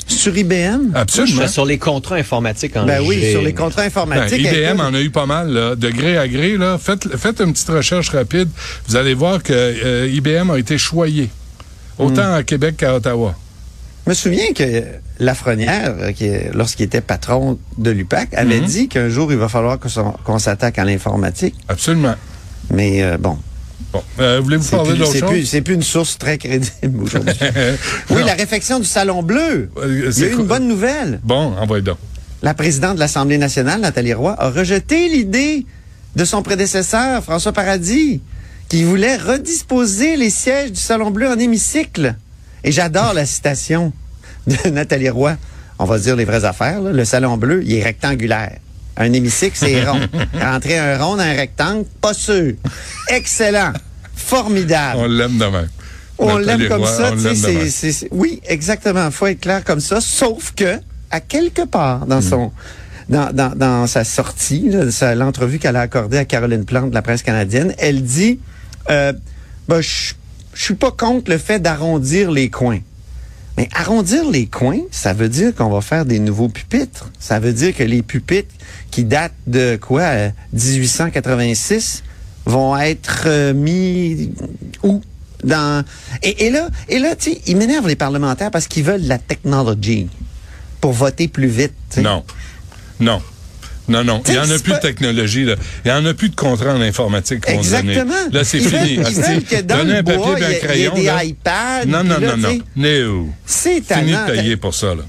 Sur 0.08 0.36
IBM? 0.36 0.90
Absolument. 0.94 1.46
sur 1.46 1.64
les 1.64 1.78
contrats 1.78 2.16
informatiques 2.16 2.76
en 2.76 2.84
Ben 2.84 3.00
oui, 3.04 3.30
sur 3.30 3.42
les 3.42 3.54
contrats 3.54 3.82
Ben, 3.82 3.88
informatiques. 3.88 4.40
IBM 4.40 4.74
écoute, 4.74 4.80
en 4.80 4.94
a 4.94 5.00
eu 5.00 5.10
pas 5.10 5.26
mal, 5.26 5.52
là, 5.52 5.76
de 5.76 5.88
gré 5.88 6.18
à 6.18 6.26
gré. 6.26 6.56
Là. 6.56 6.78
Faites, 6.78 7.16
faites 7.16 7.40
une 7.40 7.52
petite 7.52 7.68
recherche 7.68 8.10
rapide. 8.10 8.48
Vous 8.88 8.96
allez 8.96 9.14
voir 9.14 9.42
que 9.42 9.52
euh, 9.52 10.10
IBM 10.12 10.50
a 10.50 10.58
été 10.58 10.78
choyé, 10.78 11.30
autant 12.00 12.34
à 12.34 12.42
Québec 12.42 12.76
qu'à 12.78 12.94
Ottawa. 12.94 13.34
Je 14.06 14.10
me 14.10 14.14
souviens 14.14 14.52
que 14.54 14.82
Lafrenière, 15.18 15.94
lorsqu'il 16.54 16.86
était 16.86 17.00
patron 17.00 17.58
de 17.78 17.90
l'UPAC, 17.90 18.34
avait 18.34 18.60
Mhm. 18.60 18.66
dit 18.66 18.88
qu'un 18.88 19.08
jour, 19.08 19.30
il 19.32 19.38
va 19.38 19.48
falloir 19.48 19.78
qu'on 20.24 20.38
s'attaque 20.38 20.78
à 20.78 20.84
l'informatique. 20.84 21.54
Absolument. 21.68 22.14
Mais 22.72 23.02
euh, 23.02 23.18
bon, 23.18 23.36
Bon. 23.92 24.02
Euh, 24.20 24.40
Voulez-vous 24.40 24.62
c'est 24.62 24.76
parler 24.76 24.94
d'autre 24.98 25.12
chose? 25.18 25.28
plus- 25.30 25.46
c'est 25.46 25.62
plus 25.62 25.74
une 25.74 25.82
source 25.82 26.16
très 26.16 26.38
crédible 26.38 27.02
aujourd'hui. 27.02 27.34
oui, 28.10 28.22
la 28.24 28.34
réfection 28.34 28.78
du 28.78 28.84
Salon 28.86 29.22
Bleu. 29.24 29.68
Euh, 29.78 30.02
Il 30.04 30.08
y 30.10 30.12
c'est 30.12 30.26
a 30.26 30.28
eu 30.28 30.34
une 30.38 30.46
bonne 30.46 30.68
nouvelle. 30.68 31.18
Bon, 31.24 31.54
envoyez 31.58 31.82
donc. 31.82 31.96
La 32.42 32.54
présidente 32.54 32.94
de 32.94 33.00
l'Assemblée 33.00 33.36
nationale, 33.38 33.80
Nathalie 33.80 34.14
Roy, 34.14 34.36
a 34.38 34.48
rejeté 34.50 35.08
l'idée 35.08 35.66
de 36.14 36.24
son 36.24 36.42
prédécesseur, 36.42 37.22
François 37.24 37.52
Paradis, 37.52 38.20
qui 38.70 38.84
voulait 38.84 39.16
redisposer 39.16 40.16
les 40.16 40.30
sièges 40.30 40.70
du 40.70 40.80
Salon 40.80 41.10
Bleu 41.10 41.28
en 41.28 41.36
hémicycle. 41.38 42.14
Et 42.62 42.70
j'adore 42.70 43.14
la 43.14 43.26
citation 43.26 43.92
de 44.46 44.70
Nathalie 44.70 45.10
Roy. 45.10 45.36
On 45.80 45.84
va 45.86 45.98
se 45.98 46.04
dire 46.04 46.14
les 46.14 46.24
vraies 46.24 46.44
affaires. 46.44 46.80
là. 46.80 46.92
Le 46.92 47.04
Salon 47.04 47.36
Bleu, 47.36 47.62
il 47.64 47.74
est 47.74 47.82
rectangulaire. 47.82 48.58
Un 48.96 49.12
hémicycle, 49.12 49.56
c'est 49.58 49.84
rond. 49.90 49.98
Rentrer 50.40 50.78
un 50.78 50.96
rond 50.98 51.16
dans 51.16 51.22
un 51.24 51.32
rectangle, 51.32 51.84
pas 52.00 52.14
sûr. 52.14 52.52
Excellent. 53.08 53.72
Formidable. 54.14 55.00
On 55.00 55.06
l'aime 55.08 55.36
de 55.36 55.46
même. 55.46 55.68
On 56.18 56.36
l'aime 56.36 56.68
comme 56.68 56.82
Roy, 56.82 56.96
ça, 56.96 57.12
oui, 58.12 58.40
exactement. 58.46 59.10
Faut 59.10 59.26
être 59.26 59.40
clair 59.40 59.64
comme 59.64 59.80
ça. 59.80 60.00
Sauf 60.00 60.52
que, 60.54 60.78
à 61.10 61.18
quelque 61.20 61.62
part 61.62 62.06
dans 62.06 62.20
son, 62.20 62.52
dans, 63.08 63.32
dans, 63.32 63.56
dans 63.56 63.86
sa 63.88 64.04
sortie, 64.04 64.70
l'entrevue 65.16 65.58
qu'elle 65.58 65.76
a 65.76 65.80
accordée 65.80 66.18
à 66.18 66.24
Caroline 66.24 66.64
Plante 66.66 66.90
de 66.90 66.94
la 66.94 67.02
presse 67.02 67.22
canadienne, 67.24 67.74
elle 67.78 68.02
dit, 68.04 68.38
euh, 68.88 69.12
ben, 69.68 69.80
je, 69.80 70.14
suis 70.54 70.74
pas 70.74 70.90
contre 70.90 71.30
le 71.30 71.38
fait 71.38 71.58
d'arrondir 71.60 72.30
les 72.30 72.50
coins. 72.50 72.80
Mais 73.56 73.68
arrondir 73.72 74.28
les 74.30 74.46
coins, 74.46 74.80
ça 74.90 75.12
veut 75.12 75.28
dire 75.28 75.54
qu'on 75.54 75.70
va 75.70 75.80
faire 75.80 76.04
des 76.04 76.18
nouveaux 76.18 76.48
pupitres. 76.48 77.10
Ça 77.18 77.40
veut 77.40 77.52
dire 77.52 77.74
que 77.74 77.82
les 77.82 78.02
pupitres 78.02 78.54
qui 78.90 79.04
datent 79.04 79.32
de 79.46 79.78
quoi, 79.80 80.02
euh, 80.02 80.30
1886, 80.52 82.02
vont 82.46 82.76
être 82.76 83.24
euh, 83.26 83.54
mis 83.54 84.32
où? 84.82 85.00
Dans... 85.44 85.84
Et, 86.22 86.46
et 86.46 86.50
là, 86.50 86.68
et 86.88 86.98
là, 86.98 87.14
ils 87.46 87.56
m'énervent 87.56 87.88
les 87.88 87.96
parlementaires 87.96 88.50
parce 88.50 88.66
qu'ils 88.66 88.84
veulent 88.84 89.06
la 89.06 89.18
technologie 89.18 90.08
pour 90.80 90.92
voter 90.92 91.28
plus 91.28 91.48
vite. 91.48 91.72
sais. 91.88 92.02
Non. 92.02 93.22
Non. 93.88 94.04
Non. 94.04 94.22
Il 94.26 94.32
n'y 94.32 94.38
en 94.38 94.50
a 94.50 94.58
plus 94.58 94.72
de 94.72 94.78
technologie, 94.78 95.44
là. 95.44 95.54
Il 95.84 95.90
n'y 95.90 95.96
en 95.96 96.04
a 96.06 96.14
plus 96.14 96.28
de 96.28 96.36
contrat 96.36 96.74
en 96.74 96.80
informatique 96.80 97.44
qu'on. 97.44 97.52
Exactement. 97.52 98.14
Là, 98.32 98.44
c'est 98.44 98.58
Ils 98.58 98.64
fini. 98.68 98.96
veulent- 98.96 99.06
ils 99.10 99.20
veulent 99.22 99.42
que 99.44 99.60
dans 99.62 99.76
Donnez 99.78 99.92
le 99.92 99.98
un 99.98 100.02
papier 100.04 100.18
bois, 100.18 100.38
et 100.40 100.44
un 100.44 100.48
il 100.48 100.52
y 100.52 100.54
a- 100.54 100.58
crayon. 100.58 100.92
il 100.96 101.02
y 101.02 101.08
a 101.08 101.14
là. 101.16 101.22
des 101.22 101.28
iPads, 101.28 101.86
Non, 101.86 102.04
non, 102.04 102.18
là, 102.20 102.36
non, 102.36 102.58
non. 102.76 103.28
C'est 103.46 103.82
Fini 103.82 104.12
de 104.12 104.30
payer 104.32 104.56
pour 104.56 104.74
ça, 104.74 104.94
là. 104.94 105.02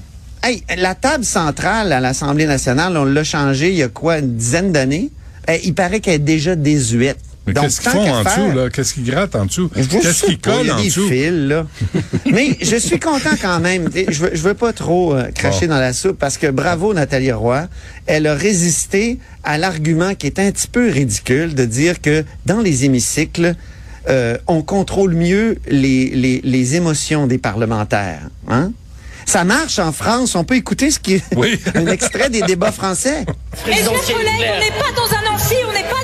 Hey, 0.44 0.64
la 0.76 0.94
table 0.96 1.24
centrale 1.24 1.92
à 1.92 2.00
l'Assemblée 2.00 2.46
nationale, 2.46 2.96
on 2.96 3.04
l'a 3.04 3.22
changée 3.22 3.70
il 3.70 3.76
y 3.76 3.82
a 3.84 3.88
quoi, 3.88 4.18
une 4.18 4.36
dizaine 4.36 4.72
d'années? 4.72 5.10
Eh, 5.48 5.60
il 5.64 5.74
paraît 5.74 6.00
qu'elle 6.00 6.14
est 6.14 6.18
déjà 6.18 6.56
désuète. 6.56 7.18
Qu'est-ce 7.46 7.80
qu'ils 7.80 7.90
font 7.90 8.04
qu'à 8.04 8.14
en 8.18 8.22
faire- 8.24 8.38
dessous, 8.46 8.56
là? 8.58 8.70
Qu'est-ce 8.70 8.94
qu'ils 8.94 9.04
grattent 9.04 9.34
en 9.34 9.46
dessous? 9.46 9.68
Qu'est-ce 9.68 10.24
qu'ils 10.26 10.38
collent 10.38 10.70
en 10.70 10.76
des 10.76 10.86
dessous? 10.88 11.08
fils, 11.08 11.30
là. 11.48 11.66
Mais 12.32 12.56
je 12.60 12.76
suis 12.76 13.00
content 13.00 13.34
quand 13.40 13.58
même. 13.58 13.88
Je 13.94 14.18
veux, 14.22 14.30
je 14.32 14.42
veux 14.42 14.54
pas 14.54 14.72
trop 14.72 15.14
euh, 15.14 15.24
cracher 15.32 15.66
Bon. 15.66 15.74
dans 15.74 15.80
la 15.80 15.92
soupe 15.92 16.18
parce 16.18 16.38
que 16.38 16.46
bravo 16.48 16.94
Nathalie 16.94 17.32
Roy. 17.32 17.66
Elle 18.06 18.26
a 18.26 18.34
résisté 18.34 19.18
à 19.44 19.58
l'argument 19.58 20.14
qui 20.14 20.26
est 20.28 20.38
un 20.38 20.50
petit 20.52 20.68
peu 20.68 20.88
ridicule 20.90 21.54
de 21.54 21.64
dire 21.64 22.00
que 22.00 22.24
dans 22.46 22.60
les 22.60 22.84
hémicycles, 22.84 23.54
euh, 24.08 24.36
on 24.46 24.62
contrôle 24.62 25.14
mieux 25.14 25.58
les, 25.68 26.10
les, 26.10 26.40
les 26.44 26.76
émotions 26.76 27.26
des 27.26 27.38
parlementaires. 27.38 28.22
Hein? 28.48 28.72
Ça 29.26 29.44
marche 29.44 29.78
en 29.78 29.92
France. 29.92 30.34
On 30.34 30.42
peut 30.42 30.56
écouter 30.56 30.90
ce 30.90 30.98
qui 30.98 31.14
est 31.14 31.22
Oui. 31.36 31.58
un 31.74 31.86
extrait 31.86 32.28
des 32.28 32.42
débats 32.42 32.72
français. 32.72 33.24
Mes 33.66 33.74
chers 33.74 33.84
collègues, 33.92 34.50
on 34.56 34.60
n'est 34.60 34.70
pas 34.70 34.92
dans 34.96 35.08
un 35.30 35.34
amphi, 35.34 35.54
on 35.68 35.72
n'est 35.72 35.82
pas 35.88 36.01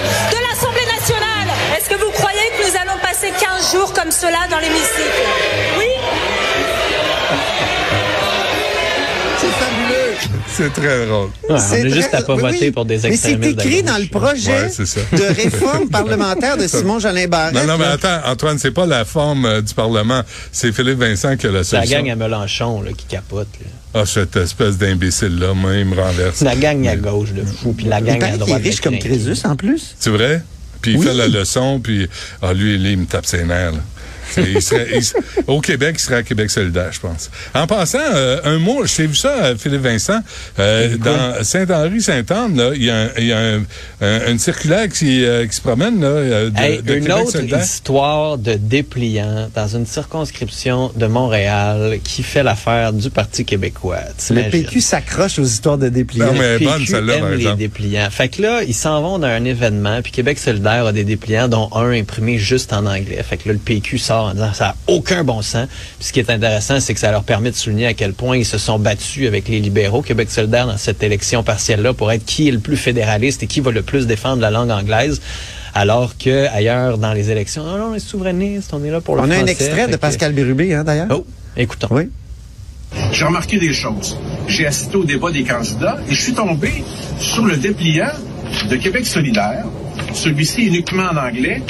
de 0.00 0.38
l'Assemblée 0.48 0.86
nationale. 0.86 1.48
Est-ce 1.76 1.88
que 1.88 1.96
vous 1.96 2.10
croyez 2.12 2.40
que 2.56 2.68
nous 2.68 2.76
allons 2.76 2.98
passer 3.00 3.30
15 3.30 3.72
jours 3.72 3.92
comme 3.92 4.10
cela 4.10 4.46
dans 4.50 4.58
l'hémicycle? 4.58 5.22
Oui? 5.78 5.86
C'est 10.48 10.72
très 10.72 11.06
drôle. 11.06 11.26
Ouais, 11.48 11.50
on 11.50 11.58
C'est 11.58 11.82
a 11.84 11.88
juste 11.88 12.14
à 12.14 12.22
pas 12.22 12.34
voter 12.36 12.58
oui. 12.60 12.70
pour 12.70 12.84
des 12.84 12.94
Mais 12.96 13.00
c'est 13.16 13.32
extrémistes. 13.32 13.60
écrit 13.64 13.82
dans 13.82 13.98
le 13.98 14.06
projet 14.06 14.50
Ouais, 14.68 15.18
de 15.18 15.34
réforme 15.34 15.88
parlementaire 15.88 16.56
de 16.56 16.66
Simon 16.68 16.98
Jolin 16.98 17.26
Barrette. 17.26 17.54
Non, 17.54 17.64
non, 17.66 17.78
mais 17.78 17.86
attends, 17.86 18.20
Antoine, 18.26 18.58
c'est 18.58 18.70
pas 18.70 18.86
la 18.86 19.04
forme 19.04 19.44
euh, 19.46 19.60
du 19.62 19.74
Parlement. 19.74 20.22
C'est 20.52 20.72
Philippe 20.72 20.98
Vincent 20.98 21.36
qui 21.36 21.46
a 21.46 21.50
la 21.52 21.64
C'est 21.64 21.76
la 21.76 21.82
solution. 21.82 22.02
gang 22.04 22.10
à 22.10 22.16
Mélenchon 22.16 22.82
là, 22.82 22.90
qui 22.96 23.06
capote. 23.06 23.48
là. 23.60 24.00
Ah, 24.02 24.06
cette 24.06 24.36
espèce 24.36 24.78
d'imbécile-là, 24.78 25.52
moi, 25.54 25.74
il 25.74 25.84
me 25.84 25.94
renverse. 26.00 26.36
C'est 26.36 26.44
la 26.46 26.56
gang 26.56 26.86
à 26.88 26.96
gauche 26.96 27.32
de 27.32 27.44
fou, 27.44 27.72
puis 27.74 27.86
la 27.86 27.98
Il 28.00 28.04
gang 28.06 28.22
à 28.22 28.28
est 28.34 28.38
droite. 28.38 28.62
de 28.62 28.66
riche 28.68 28.80
comme. 28.80 28.98
Crésus 28.98 29.44
en 29.44 29.56
plus. 29.56 29.94
C'est 29.98 30.10
vrai? 30.10 30.42
Puis 30.80 30.92
il 30.92 30.98
Oui. 30.98 31.06
fait 31.06 31.14
la 31.14 31.28
leçon, 31.28 31.78
puis 31.78 32.08
ah, 32.40 32.52
lui, 32.54 32.78
lui, 32.78 32.92
il 32.92 32.98
me 32.98 33.04
tape 33.06 33.26
ses 33.26 33.44
nerfs. 33.44 33.72
là. 33.72 33.78
C'est- 34.32 34.42
il 34.54 34.62
serait- 34.62 34.88
il 34.94 35.04
se- 35.04 35.14
au 35.46 35.60
Québec, 35.60 35.96
il 35.98 36.00
serait 36.02 36.16
à 36.16 36.22
Québec 36.22 36.50
solidaire, 36.50 36.90
je 36.92 37.00
pense. 37.00 37.30
En 37.54 37.66
passant, 37.66 37.98
euh, 38.14 38.40
un 38.44 38.58
mot, 38.58 38.84
je 38.84 38.94
t'ai 38.96 39.06
vu 39.06 39.14
ça, 39.14 39.28
euh, 39.44 39.56
Philippe 39.56 39.82
Vincent, 39.82 40.20
euh, 40.58 40.96
dans 40.98 41.42
Saint-Henri-Saint-Anne, 41.44 42.56
là, 42.56 42.70
il 42.74 42.84
y 42.84 42.90
a, 42.90 42.96
un- 42.96 43.08
il 43.18 43.24
y 43.26 43.32
a 43.32 43.38
un- 43.38 43.62
un- 44.00 44.30
une 44.30 44.38
circulaire 44.38 44.88
qui, 44.88 45.24
euh, 45.24 45.46
qui 45.46 45.54
se 45.56 45.60
promène 45.60 46.00
là, 46.00 46.48
de, 46.50 46.52
Hey, 46.58 46.82
de 46.82 46.94
une 46.94 47.00
Québec 47.02 47.16
autre 47.22 47.30
solidaire. 47.32 47.62
histoire 47.62 48.38
de 48.38 48.54
dépliant 48.54 49.48
dans 49.54 49.68
une 49.68 49.86
circonscription 49.86 50.92
de 50.96 51.06
Montréal 51.06 51.98
qui 52.02 52.22
fait 52.22 52.42
l'affaire 52.42 52.92
du 52.92 53.10
Parti 53.10 53.44
québécois. 53.44 53.98
Le? 54.30 54.50
PQ 54.50 54.80
s'accroche 54.80 55.38
aux 55.38 55.44
histoires 55.44 55.78
de 55.78 55.88
dépliants. 55.88 56.26
Non, 56.26 56.32
mais- 56.38 56.58
Le 56.58 56.64
bonne, 56.64 56.74
PQ 56.78 56.86
celle-là, 56.86 57.14
aime 57.14 57.20
par 57.20 57.30
les 57.30 57.54
dépliants. 57.56 58.08
Fait 58.10 58.28
que 58.28 58.42
là, 58.42 58.62
ils 58.62 58.74
s'en 58.74 59.00
vont 59.02 59.18
dans 59.18 59.26
un 59.28 59.44
événement, 59.44 60.00
puis 60.02 60.12
Québec 60.12 60.38
solidaire 60.38 60.86
a 60.86 60.92
des 60.92 61.04
dépliants, 61.04 61.48
dont 61.48 61.68
un 61.74 61.90
imprimé 61.92 62.38
juste 62.38 62.72
en 62.72 62.86
anglais. 62.86 63.22
Fait 63.28 63.36
que 63.36 63.48
là, 63.48 63.52
le 63.54 63.58
PQ 63.58 63.98
sort 63.98 64.21
en 64.22 64.32
disant 64.34 64.52
ça 64.52 64.64
n'a 64.64 64.76
aucun 64.86 65.24
bon 65.24 65.42
sens. 65.42 65.68
Puis 65.98 66.08
ce 66.08 66.12
qui 66.12 66.20
est 66.20 66.30
intéressant, 66.30 66.80
c'est 66.80 66.94
que 66.94 67.00
ça 67.00 67.10
leur 67.10 67.24
permet 67.24 67.50
de 67.50 67.56
souligner 67.56 67.86
à 67.86 67.94
quel 67.94 68.12
point 68.12 68.36
ils 68.36 68.44
se 68.44 68.58
sont 68.58 68.78
battus 68.78 69.26
avec 69.26 69.48
les 69.48 69.60
libéraux. 69.60 70.02
Québec 70.02 70.30
solidaire, 70.30 70.66
dans 70.66 70.76
cette 70.76 71.02
élection 71.02 71.42
partielle-là, 71.42 71.92
pour 71.92 72.10
être 72.12 72.24
qui 72.24 72.48
est 72.48 72.52
le 72.52 72.58
plus 72.60 72.76
fédéraliste 72.76 73.42
et 73.42 73.46
qui 73.46 73.60
va 73.60 73.70
le 73.70 73.82
plus 73.82 74.06
défendre 74.06 74.40
la 74.42 74.50
langue 74.50 74.70
anglaise. 74.70 75.20
Alors 75.74 76.18
que 76.18 76.46
ailleurs 76.48 76.98
dans 76.98 77.12
les 77.14 77.30
élections, 77.30 77.64
non, 77.64 77.78
non, 77.78 77.84
on 77.92 77.94
est 77.94 77.98
souverainiste, 77.98 78.72
on 78.74 78.84
est 78.84 78.90
là 78.90 79.00
pour 79.00 79.16
le 79.16 79.22
On 79.22 79.30
a 79.30 79.34
un 79.34 79.38
français. 79.38 79.52
extrait 79.52 79.88
de 79.88 79.96
Pascal 79.96 80.32
Bérubé, 80.34 80.74
hein, 80.74 80.84
d'ailleurs. 80.84 81.08
Oh, 81.10 81.24
écoutons. 81.56 81.88
Oui. 81.90 82.10
j'ai 83.12 83.24
remarqué 83.24 83.58
des 83.58 83.72
choses. 83.72 84.18
J'ai 84.48 84.66
assisté 84.66 84.96
au 84.96 85.04
débat 85.04 85.30
des 85.30 85.44
candidats 85.44 85.96
et 86.10 86.14
je 86.14 86.20
suis 86.20 86.34
tombé 86.34 86.84
sur 87.18 87.44
le 87.46 87.56
dépliant 87.56 88.10
de 88.70 88.76
Québec 88.76 89.06
solidaire, 89.06 89.64
celui-ci 90.12 90.66
uniquement 90.66 91.04
en 91.04 91.16
anglais. 91.16 91.62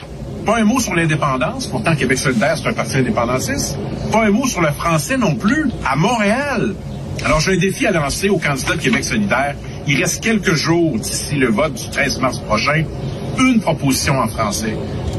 Pas 0.45 0.59
un 0.59 0.65
mot 0.65 0.81
sur 0.81 0.95
l'indépendance, 0.95 1.69
pourtant 1.69 1.95
Québec 1.95 2.19
solidaire, 2.19 2.57
c'est 2.59 2.69
un 2.69 2.73
parti 2.73 2.97
indépendantiste. 2.97 3.79
Pas 4.11 4.25
un 4.25 4.31
mot 4.31 4.47
sur 4.47 4.61
le 4.61 4.73
français 4.73 5.17
non 5.17 5.37
plus, 5.37 5.71
à 5.87 5.95
Montréal. 5.95 6.75
Alors 7.25 7.41
j'ai 7.41 7.53
un 7.53 7.59
défi 7.59 7.87
à 7.87 7.93
lancer 7.93 8.29
aux 8.29 8.39
candidats 8.39 8.75
de 8.75 8.81
Québec 8.81 9.05
solidaire. 9.05 9.55
Il 9.87 10.01
reste 10.01 10.23
quelques 10.23 10.55
jours 10.55 10.99
d'ici 10.99 11.37
le 11.37 11.49
vote 11.49 11.75
du 11.75 11.89
13 11.91 12.21
mars 12.21 12.39
prochain. 12.41 12.85
Une 13.39 13.61
proposition 13.61 14.19
en 14.19 14.27
français. 14.27 14.77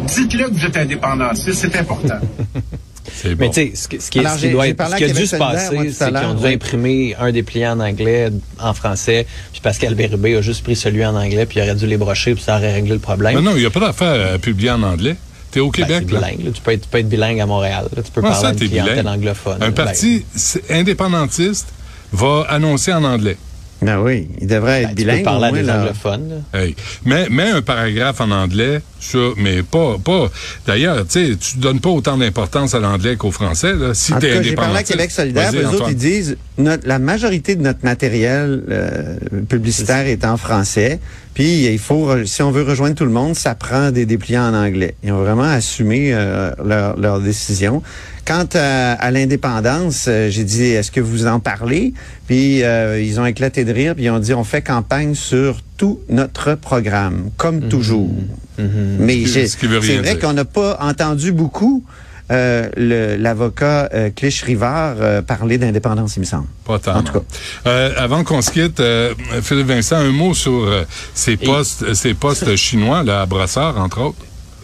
Dites-le 0.08 0.50
que 0.50 0.54
vous 0.54 0.66
êtes 0.66 0.78
indépendantiste, 0.78 1.54
c'est 1.54 1.76
important. 1.78 2.20
C'est 3.16 3.30
Mais 3.30 3.36
bon. 3.48 3.50
tu 3.50 3.62
sais, 3.62 3.72
ce, 3.76 3.88
qui, 4.10 4.18
est- 4.18 4.22
Alors, 4.22 4.32
ce 4.34 4.36
qui 4.38 4.42
j'ai- 4.48 4.52
doit 4.52 4.64
j'ai 4.66 4.70
être, 4.72 4.78
parlé 4.78 4.92
ce 4.92 4.96
à 4.96 4.98
qui 4.98 5.04
a 5.12 5.14
dû 5.14 5.28
se 5.28 5.36
passer, 5.36 5.92
c'est 5.92 6.08
qu'ils 6.08 6.18
ont 6.26 6.34
dû 6.34 6.46
oui. 6.46 6.54
imprimer 6.54 7.16
un 7.20 7.32
dépliant 7.32 7.78
en 7.78 7.80
anglais, 7.82 8.30
en 8.60 8.74
français, 8.74 9.26
puis 9.52 9.62
Pascal 9.62 9.96
Bérubé 9.96 10.36
a 10.36 10.42
juste 10.42 10.64
pris 10.64 10.76
celui 10.76 11.06
en 11.06 11.16
anglais, 11.16 11.46
puis 11.46 11.60
il 11.60 11.64
aurait 11.64 11.76
dû 11.76 11.86
les 11.88 11.98
brocher, 11.98 12.34
puis 12.34 12.44
ça 12.44 12.58
aurait 12.58 12.74
réglé 12.74 12.94
le 12.94 13.00
problème. 13.00 13.36
Mais 13.36 13.42
non, 13.42 13.52
il 13.56 13.60
n'y 13.62 13.66
a 13.66 13.70
pas 13.70 13.80
d'affaire 13.80 14.34
à 14.34 14.38
publier 14.40 14.72
en 14.72 14.84
anglais. 14.84 15.16
T'es 15.52 15.60
au 15.60 15.70
Ben, 15.70 15.86
Québec, 15.86 16.10
là. 16.12 16.20
bilingue, 16.20 16.46
là. 16.46 16.52
Tu, 16.52 16.62
peux 16.62 16.72
être, 16.72 16.82
tu 16.82 16.88
peux 16.90 16.98
être 16.98 17.10
bilingue 17.10 17.40
à 17.40 17.46
Montréal. 17.46 17.86
là. 17.96 18.02
Tu 18.02 18.12
peux 18.12 18.22
Comment 18.22 18.34
parler 18.34 18.42
ça, 18.42 18.48
à 18.50 18.54
une 18.54 18.58
t'es 18.60 18.68
clientèle 18.70 18.96
bilingue? 19.02 19.08
anglophone. 19.20 19.58
Un 19.62 19.70
Ben, 19.70 19.72
parti 19.86 20.26
c'est- 20.36 20.72
indépendantiste 20.72 21.68
va 22.12 22.46
annoncer 22.50 22.92
en 22.94 23.04
anglais. 23.04 23.38
Ben 23.84 24.00
oui, 24.00 24.28
il 24.40 24.48
devrait 24.48 24.82
ben, 24.82 24.84
être 24.84 24.90
tu 24.90 24.96
bilingue. 24.96 25.18
peux 25.20 25.24
parler 25.24 25.40
au 25.40 25.44
à 25.44 25.50
moins, 25.52 25.60
des 25.62 25.68
là. 25.68 25.80
anglophones. 25.82 26.30
là. 26.54 26.60
Hey. 26.60 26.76
Mais, 27.06 27.30
mets 27.30 27.50
un 27.50 27.62
paragraphe 27.62 28.22
en 28.22 28.32
anglais, 28.32 28.82
ça, 29.00 29.18
mais 29.38 29.64
pas, 29.64 29.98
pas. 30.04 30.30
D'ailleurs, 30.66 31.06
tu 31.08 31.32
sais, 31.32 31.36
tu 31.36 31.58
donnes 31.58 31.80
pas 31.80 31.90
autant 31.90 32.18
d'importance 32.18 32.74
à 32.74 32.80
l'anglais 32.80 33.16
qu'au 33.16 33.32
français, 33.32 33.74
là. 33.74 33.94
Si 33.94 34.14
En 34.14 34.20
tout 34.20 34.28
cas, 34.28 34.42
j'ai 34.42 34.56
parlé 34.56 34.80
à. 34.80 34.84
Québec 34.84 35.12
solidaire, 35.12 35.52
eux 35.54 35.68
autres, 35.68 35.90
ils 35.90 35.96
disent 35.96 36.38
notre, 36.58 36.88
la 36.88 37.00
majorité 37.00 37.56
de 37.56 37.62
notre 37.62 37.84
matériel 37.84 38.64
euh, 38.70 39.16
publicitaire 39.50 40.06
est 40.08 40.24
en 40.26 40.38
français. 40.38 41.00
Puis 41.34 41.66
il 41.66 41.80
faut, 41.80 42.26
si 42.26 42.44
on 42.44 42.52
veut 42.52 42.62
rejoindre 42.62 42.96
tout 42.96 43.06
le 43.06 43.12
monde, 43.12 43.36
ça 43.36 43.56
prend 43.56 43.90
des 43.92 44.06
dépliants 44.06 44.52
en 44.52 44.54
anglais. 44.54 44.96
Ils 45.04 45.12
ont 45.12 45.18
vraiment 45.24 45.44
assumé 45.44 46.14
euh, 46.14 46.52
leur, 46.64 46.98
leur 47.00 47.20
décision. 47.22 47.82
Quant 48.26 48.48
à, 48.54 48.94
à 48.94 49.12
l'indépendance, 49.12 50.06
euh, 50.08 50.30
j'ai 50.30 50.44
dit 50.44 50.64
est-ce 50.64 50.92
que 50.92 51.02
vous 51.02 51.26
en 51.26 51.40
parlez? 51.40 51.94
Puis 52.28 52.64
euh, 52.64 53.02
ils 53.02 53.20
ont 53.20 53.26
éclaté 53.26 53.66
de 53.66 53.74
rire. 53.74 53.96
Puis 53.96 54.06
ils 54.06 54.10
ont 54.12 54.20
dit 54.20 54.34
on 54.34 54.44
fait 54.44 54.62
campagne 54.62 55.16
sur 55.16 55.62
tout 55.76 56.00
notre 56.08 56.54
programme, 56.56 57.32
comme 57.36 57.68
toujours. 57.68 58.12
Mais 58.60 59.26
j'ai- 59.26 59.48
Ce 59.48 59.58
qui 59.58 59.66
veut 59.66 59.82
c'est 59.82 59.98
vrai 59.98 60.20
qu'on 60.20 60.34
n'a 60.34 60.46
pas 60.46 60.78
entendu 60.82 61.32
beaucoup 61.32 61.84
euh, 62.32 62.70
le- 62.78 63.16
l'avocat 63.18 63.90
euh, 63.94 64.10
Clich-Rivard 64.16 64.96
euh, 65.00 65.22
parler 65.22 65.58
d'indépendance, 65.58 66.16
il 66.18 66.22
me 66.22 66.26
semble. 66.26 66.48
Pas 66.66 66.80
tant. 66.80 66.96
En 66.98 67.04
tout 67.04 67.14
cas. 67.14 67.22
Euh, 67.68 67.94
avant 67.98 68.24
qu'on 68.24 68.42
se 68.42 68.52
quitte, 68.52 68.80
euh, 68.80 69.14
Philippe 69.42 69.68
Vincent, 69.68 69.98
un 69.98 70.12
mot 70.12 70.34
sur 70.34 70.52
euh, 70.64 70.84
ces 71.14 71.38
postes, 71.38 71.94
ces 71.94 72.14
postes 72.14 72.56
chinois, 72.56 73.04
là, 73.04 73.22
à 73.22 73.26
Brassard, 73.26 73.78
entre 73.80 74.02
autres. 74.02 74.18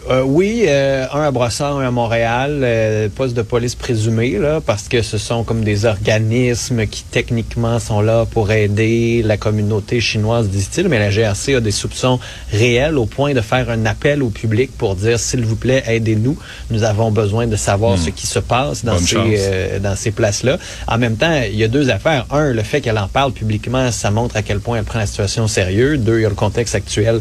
Euh, 0.08 0.22
oui, 0.22 0.64
euh, 0.66 1.06
un 1.12 1.22
à 1.22 1.30
Brossard, 1.30 1.76
un 1.76 1.86
à 1.86 1.90
Montréal, 1.90 2.60
euh, 2.62 3.08
poste 3.14 3.36
de 3.36 3.42
police 3.42 3.74
présumé, 3.74 4.38
là, 4.38 4.60
parce 4.64 4.88
que 4.88 5.02
ce 5.02 5.18
sont 5.18 5.44
comme 5.44 5.62
des 5.62 5.84
organismes 5.84 6.86
qui 6.86 7.04
techniquement 7.04 7.78
sont 7.78 8.00
là 8.00 8.24
pour 8.24 8.50
aider 8.50 9.22
la 9.22 9.36
communauté 9.36 10.00
chinoise, 10.00 10.48
disent-ils, 10.48 10.88
mais 10.88 10.98
la 10.98 11.10
GRC 11.10 11.54
a 11.54 11.60
des 11.60 11.70
soupçons 11.70 12.18
réels 12.50 12.96
au 12.96 13.04
point 13.04 13.34
de 13.34 13.42
faire 13.42 13.68
un 13.68 13.84
appel 13.84 14.22
au 14.22 14.30
public 14.30 14.70
pour 14.76 14.96
dire, 14.96 15.20
s'il 15.20 15.44
vous 15.44 15.56
plaît, 15.56 15.82
aidez-nous, 15.86 16.38
nous 16.70 16.82
avons 16.82 17.10
besoin 17.10 17.46
de 17.46 17.56
savoir 17.56 17.98
ce 17.98 18.08
qui 18.08 18.26
se 18.26 18.38
passe 18.38 18.84
dans 18.84 18.94
Bonne 18.94 19.06
ces, 19.06 19.16
euh, 19.18 19.78
dans 19.80 19.96
ces 19.96 20.12
places-là. 20.12 20.56
En 20.88 20.96
même 20.96 21.16
temps, 21.16 21.42
il 21.46 21.56
y 21.56 21.64
a 21.64 21.68
deux 21.68 21.90
affaires. 21.90 22.26
Un, 22.30 22.52
le 22.52 22.62
fait 22.62 22.80
qu'elle 22.80 22.98
en 22.98 23.08
parle 23.08 23.32
publiquement, 23.32 23.90
ça 23.90 24.10
montre 24.10 24.36
à 24.36 24.42
quel 24.42 24.60
point 24.60 24.78
elle 24.78 24.84
prend 24.84 24.98
la 24.98 25.06
situation 25.06 25.44
au 25.44 25.48
sérieux. 25.48 25.98
Deux, 25.98 26.20
il 26.20 26.22
y 26.22 26.26
a 26.26 26.30
le 26.30 26.34
contexte 26.34 26.74
actuel 26.74 27.20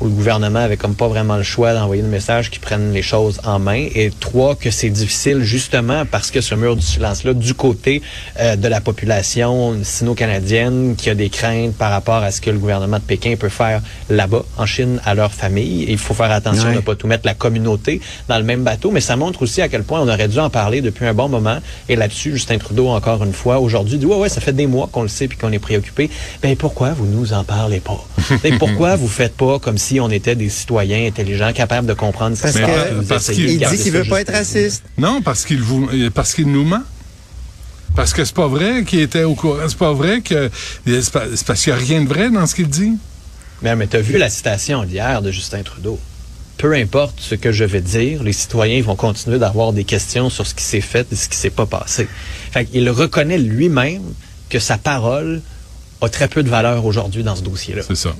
où 0.00 0.04
le 0.06 0.10
gouvernement 0.10 0.60
avait 0.60 0.76
comme 0.76 0.94
pas 0.94 1.08
vraiment 1.08 1.36
le 1.36 1.42
choix 1.42 1.74
d'envoyer 1.74 2.02
le 2.02 2.08
message 2.08 2.50
qu'ils 2.50 2.60
prennent 2.60 2.92
les 2.92 3.02
choses 3.02 3.40
en 3.44 3.58
main. 3.58 3.86
Et 3.94 4.10
trois, 4.18 4.54
que 4.54 4.70
c'est 4.70 4.90
difficile 4.90 5.42
justement 5.42 6.04
parce 6.10 6.30
que 6.30 6.40
ce 6.40 6.54
mur 6.54 6.76
du 6.76 6.82
silence-là, 6.82 7.34
du 7.34 7.54
côté 7.54 8.02
euh, 8.38 8.56
de 8.56 8.68
la 8.68 8.80
population 8.80 9.76
sino-canadienne, 9.82 10.94
qui 10.96 11.10
a 11.10 11.14
des 11.14 11.28
craintes 11.30 11.74
par 11.74 11.90
rapport 11.90 12.22
à 12.22 12.30
ce 12.30 12.40
que 12.40 12.50
le 12.50 12.58
gouvernement 12.58 12.98
de 12.98 13.02
Pékin 13.02 13.34
peut 13.38 13.48
faire 13.48 13.80
là-bas, 14.08 14.44
en 14.58 14.66
Chine, 14.66 15.00
à 15.04 15.14
leur 15.14 15.32
famille. 15.32 15.84
Et 15.84 15.92
il 15.92 15.98
faut 15.98 16.14
faire 16.14 16.30
attention 16.30 16.64
Ouais. 16.64 16.70
de 16.72 16.76
ne 16.76 16.80
pas 16.80 16.94
tout 16.94 17.06
mettre 17.06 17.26
la 17.26 17.34
communauté 17.34 18.00
dans 18.28 18.36
le 18.38 18.44
même 18.44 18.62
bateau. 18.64 18.90
Mais 18.90 19.00
ça 19.00 19.16
montre 19.16 19.42
aussi 19.42 19.62
à 19.62 19.68
quel 19.68 19.82
point 19.84 20.00
on 20.00 20.08
aurait 20.08 20.28
dû 20.28 20.38
en 20.38 20.50
parler 20.50 20.80
depuis 20.80 21.06
un 21.06 21.14
bon 21.14 21.28
moment. 21.28 21.58
Et 21.88 21.96
là-dessus, 21.96 22.32
Justin 22.32 22.58
Trudeau, 22.58 22.88
encore 22.88 23.22
une 23.24 23.32
fois, 23.32 23.58
aujourd'hui, 23.60 23.98
dit, 23.98 24.06
ouais, 24.06 24.16
ouais, 24.16 24.28
ça 24.28 24.40
fait 24.40 24.52
des 24.52 24.66
mois 24.66 24.88
qu'on 24.92 25.02
le 25.02 25.08
sait 25.08 25.28
puis 25.28 25.38
qu'on 25.38 25.52
est 25.52 25.58
préoccupé. 25.58 26.10
Ben, 26.42 26.56
pourquoi 26.56 26.92
vous 26.92 27.06
nous 27.06 27.32
en 27.32 27.44
parlez 27.44 27.80
pas? 27.80 28.04
Et 28.44 28.52
pourquoi 28.52 28.96
vous 28.96 29.08
faites 29.08 29.36
pas 29.36 29.58
comme 29.58 29.78
si 29.78 29.89
on 29.98 30.10
était 30.10 30.36
des 30.36 30.48
citoyens 30.50 31.06
intelligents, 31.08 31.52
capables 31.52 31.86
de 31.88 31.94
comprendre 31.94 32.36
ce 32.36 32.42
Parce 32.42 32.54
que- 32.56 33.04
parce 33.08 33.30
qu'il- 33.30 33.48
Il 33.50 33.58
dit 33.58 33.76
qu'il 33.82 33.92
veut 33.92 34.04
pas 34.04 34.20
être 34.20 34.32
raciste. 34.32 34.84
Non, 34.98 35.22
parce 35.22 35.44
qu'il 35.44 35.60
vous, 35.62 35.88
parce 36.14 36.34
qu'il 36.34 36.46
nous 36.52 36.64
ment. 36.64 36.82
Parce 37.96 38.12
que 38.12 38.24
c'est 38.24 38.34
pas 38.34 38.46
vrai 38.46 38.84
qu'il 38.84 39.00
était 39.00 39.24
au 39.24 39.34
courant. 39.34 39.56
C'est 39.68 39.76
pas 39.76 39.92
vrai 39.92 40.20
que. 40.20 40.48
C'est 40.86 41.10
parce 41.44 41.62
qu'il 41.62 41.72
n'y 41.72 41.78
a 41.78 41.82
rien 41.82 42.02
de 42.02 42.08
vrai 42.08 42.30
dans 42.30 42.46
ce 42.46 42.54
qu'il 42.54 42.68
dit. 42.68 42.92
Mais, 43.62 43.74
mais 43.74 43.88
tu 43.88 43.96
as 43.96 44.00
vu 44.00 44.16
la 44.16 44.30
citation 44.30 44.84
d'hier 44.84 45.22
de 45.22 45.30
Justin 45.32 45.62
Trudeau. 45.62 45.98
Peu 46.56 46.74
importe 46.74 47.16
ce 47.18 47.34
que 47.34 47.52
je 47.52 47.64
vais 47.64 47.80
dire, 47.80 48.22
les 48.22 48.32
citoyens 48.34 48.82
vont 48.82 48.94
continuer 48.94 49.38
d'avoir 49.38 49.72
des 49.72 49.84
questions 49.84 50.28
sur 50.30 50.46
ce 50.46 50.54
qui 50.54 50.62
s'est 50.62 50.80
fait 50.82 51.06
et 51.10 51.16
ce 51.16 51.28
qui 51.28 51.36
s'est 51.36 51.50
pas 51.50 51.66
passé. 51.66 52.06
Fait 52.52 52.66
qu'il 52.66 52.88
reconnaît 52.90 53.38
lui-même 53.38 54.02
que 54.50 54.58
sa 54.58 54.76
parole 54.78 55.40
a 56.02 56.08
très 56.08 56.28
peu 56.28 56.42
de 56.42 56.48
valeur 56.50 56.84
aujourd'hui 56.84 57.22
dans 57.22 57.34
ce 57.34 57.42
dossier-là. 57.42 57.82
C'est 57.86 57.96
ça. 57.96 58.14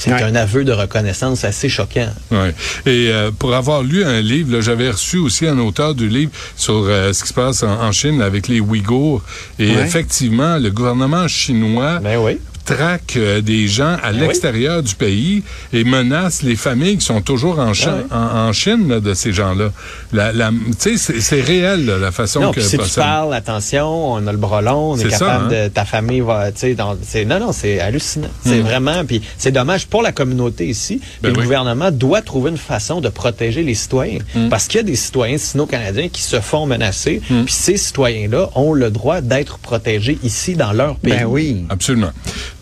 C'est 0.00 0.12
Ouais. 0.14 0.22
un 0.22 0.34
aveu 0.34 0.64
de 0.64 0.72
reconnaissance 0.72 1.44
assez 1.44 1.68
choquant. 1.68 2.08
Ouais. 2.30 2.54
Et 2.86 3.10
euh, 3.12 3.30
pour 3.38 3.54
avoir 3.54 3.82
lu 3.82 4.02
un 4.02 4.22
livre, 4.22 4.60
j'avais 4.62 4.90
reçu 4.90 5.18
aussi 5.18 5.46
un 5.46 5.58
auteur 5.58 5.94
du 5.94 6.08
livre 6.08 6.32
sur 6.56 6.84
euh, 6.88 7.12
ce 7.12 7.22
qui 7.22 7.28
se 7.28 7.34
passe 7.34 7.62
en, 7.62 7.82
en 7.82 7.92
Chine 7.92 8.22
avec 8.22 8.48
les 8.48 8.60
Ouïghours. 8.60 9.22
Et 9.58 9.76
Ouais. 9.76 9.82
effectivement, 9.82 10.56
le 10.56 10.70
gouvernement 10.70 11.28
chinois 11.28 11.98
Ben 12.00 12.16
oui. 12.18 12.38
Traque 12.74 13.14
euh, 13.16 13.40
des 13.40 13.68
gens 13.68 13.96
à 14.02 14.12
Ben 14.12 14.20
l'extérieur 14.20 14.82
du 14.82 14.94
pays 14.94 15.42
et 15.72 15.84
menace 15.84 16.42
les 16.42 16.56
familles 16.56 16.98
qui 16.98 17.04
sont 17.04 17.20
toujours 17.20 17.58
en, 17.58 17.72
Chi- 17.74 17.86
Ah 17.88 17.94
oui. 17.96 18.04
en, 18.10 18.48
en 18.48 18.52
Chine 18.52 18.88
là, 18.88 19.00
de 19.00 19.14
ces 19.14 19.32
gens-là. 19.32 19.70
La, 20.12 20.32
la, 20.32 20.50
tu 20.80 20.96
sais, 20.98 21.20
c'est- 21.20 21.40
réel 21.40 21.86
là, 21.86 21.98
la 21.98 22.12
façon 22.12 22.40
Non, 22.40 22.52
que 22.52 22.60
si 22.60 22.78
tu 22.78 22.84
ça- 22.88 23.00
parles, 23.02 23.34
attention, 23.34 24.12
on 24.12 24.26
a 24.26 24.32
le 24.32 24.38
bras 24.38 24.62
long, 24.62 24.92
on 24.92 24.96
est, 24.98 25.10
ça, 25.10 25.18
capable 25.18 25.54
hein? 25.54 25.64
de 25.64 25.68
ta 25.68 25.84
famille 25.84 26.20
va, 26.20 26.52
tu 26.52 26.74
sais, 26.76 27.24
non 27.24 27.40
non, 27.40 27.52
c'est 27.52 27.80
hallucinant. 27.80 28.28
C'est 28.44 28.58
Mm. 28.58 28.62
vraiment 28.62 29.04
puis 29.04 29.22
c'est 29.38 29.52
dommage 29.52 29.86
pour 29.86 30.02
la 30.02 30.12
communauté 30.12 30.66
ici. 30.66 31.00
Ben 31.22 31.32
le 31.34 31.40
gouvernement 31.42 31.90
doit 31.90 32.22
trouver 32.22 32.50
une 32.50 32.56
façon 32.58 33.00
de 33.00 33.08
protéger 33.08 33.62
les 33.62 33.74
citoyens 33.74 34.18
Mm. 34.34 34.48
parce 34.48 34.66
qu'il 34.66 34.76
y 34.78 34.80
a 34.80 34.84
des 34.84 34.96
citoyens 34.96 35.38
sino-canadiens 35.38 36.08
qui 36.08 36.22
se 36.22 36.40
font 36.40 36.66
menacer, 36.66 37.20
Mm. 37.30 37.44
puis 37.44 37.54
ces 37.54 37.76
citoyens-là 37.76 38.50
ont 38.54 38.72
le 38.72 38.90
droit 38.90 39.20
d'être 39.20 39.58
protégés 39.58 40.18
ici 40.22 40.54
dans 40.54 40.72
leur 40.72 40.96
pays. 40.96 41.12
Ben 41.12 41.24
oui. 41.26 41.64
Absolument. 41.70 42.10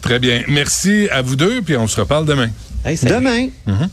Très 0.01 0.19
bien. 0.19 0.43
Merci 0.49 1.09
à 1.11 1.23
vous 1.23 1.37
deux, 1.37 1.63
puis 1.63 1.77
on 1.77 1.87
se 1.87 2.01
reparle 2.01 2.25
demain. 2.27 2.49
Hey. 2.85 2.99
Demain. 3.03 3.49
Mhm. 3.67 3.89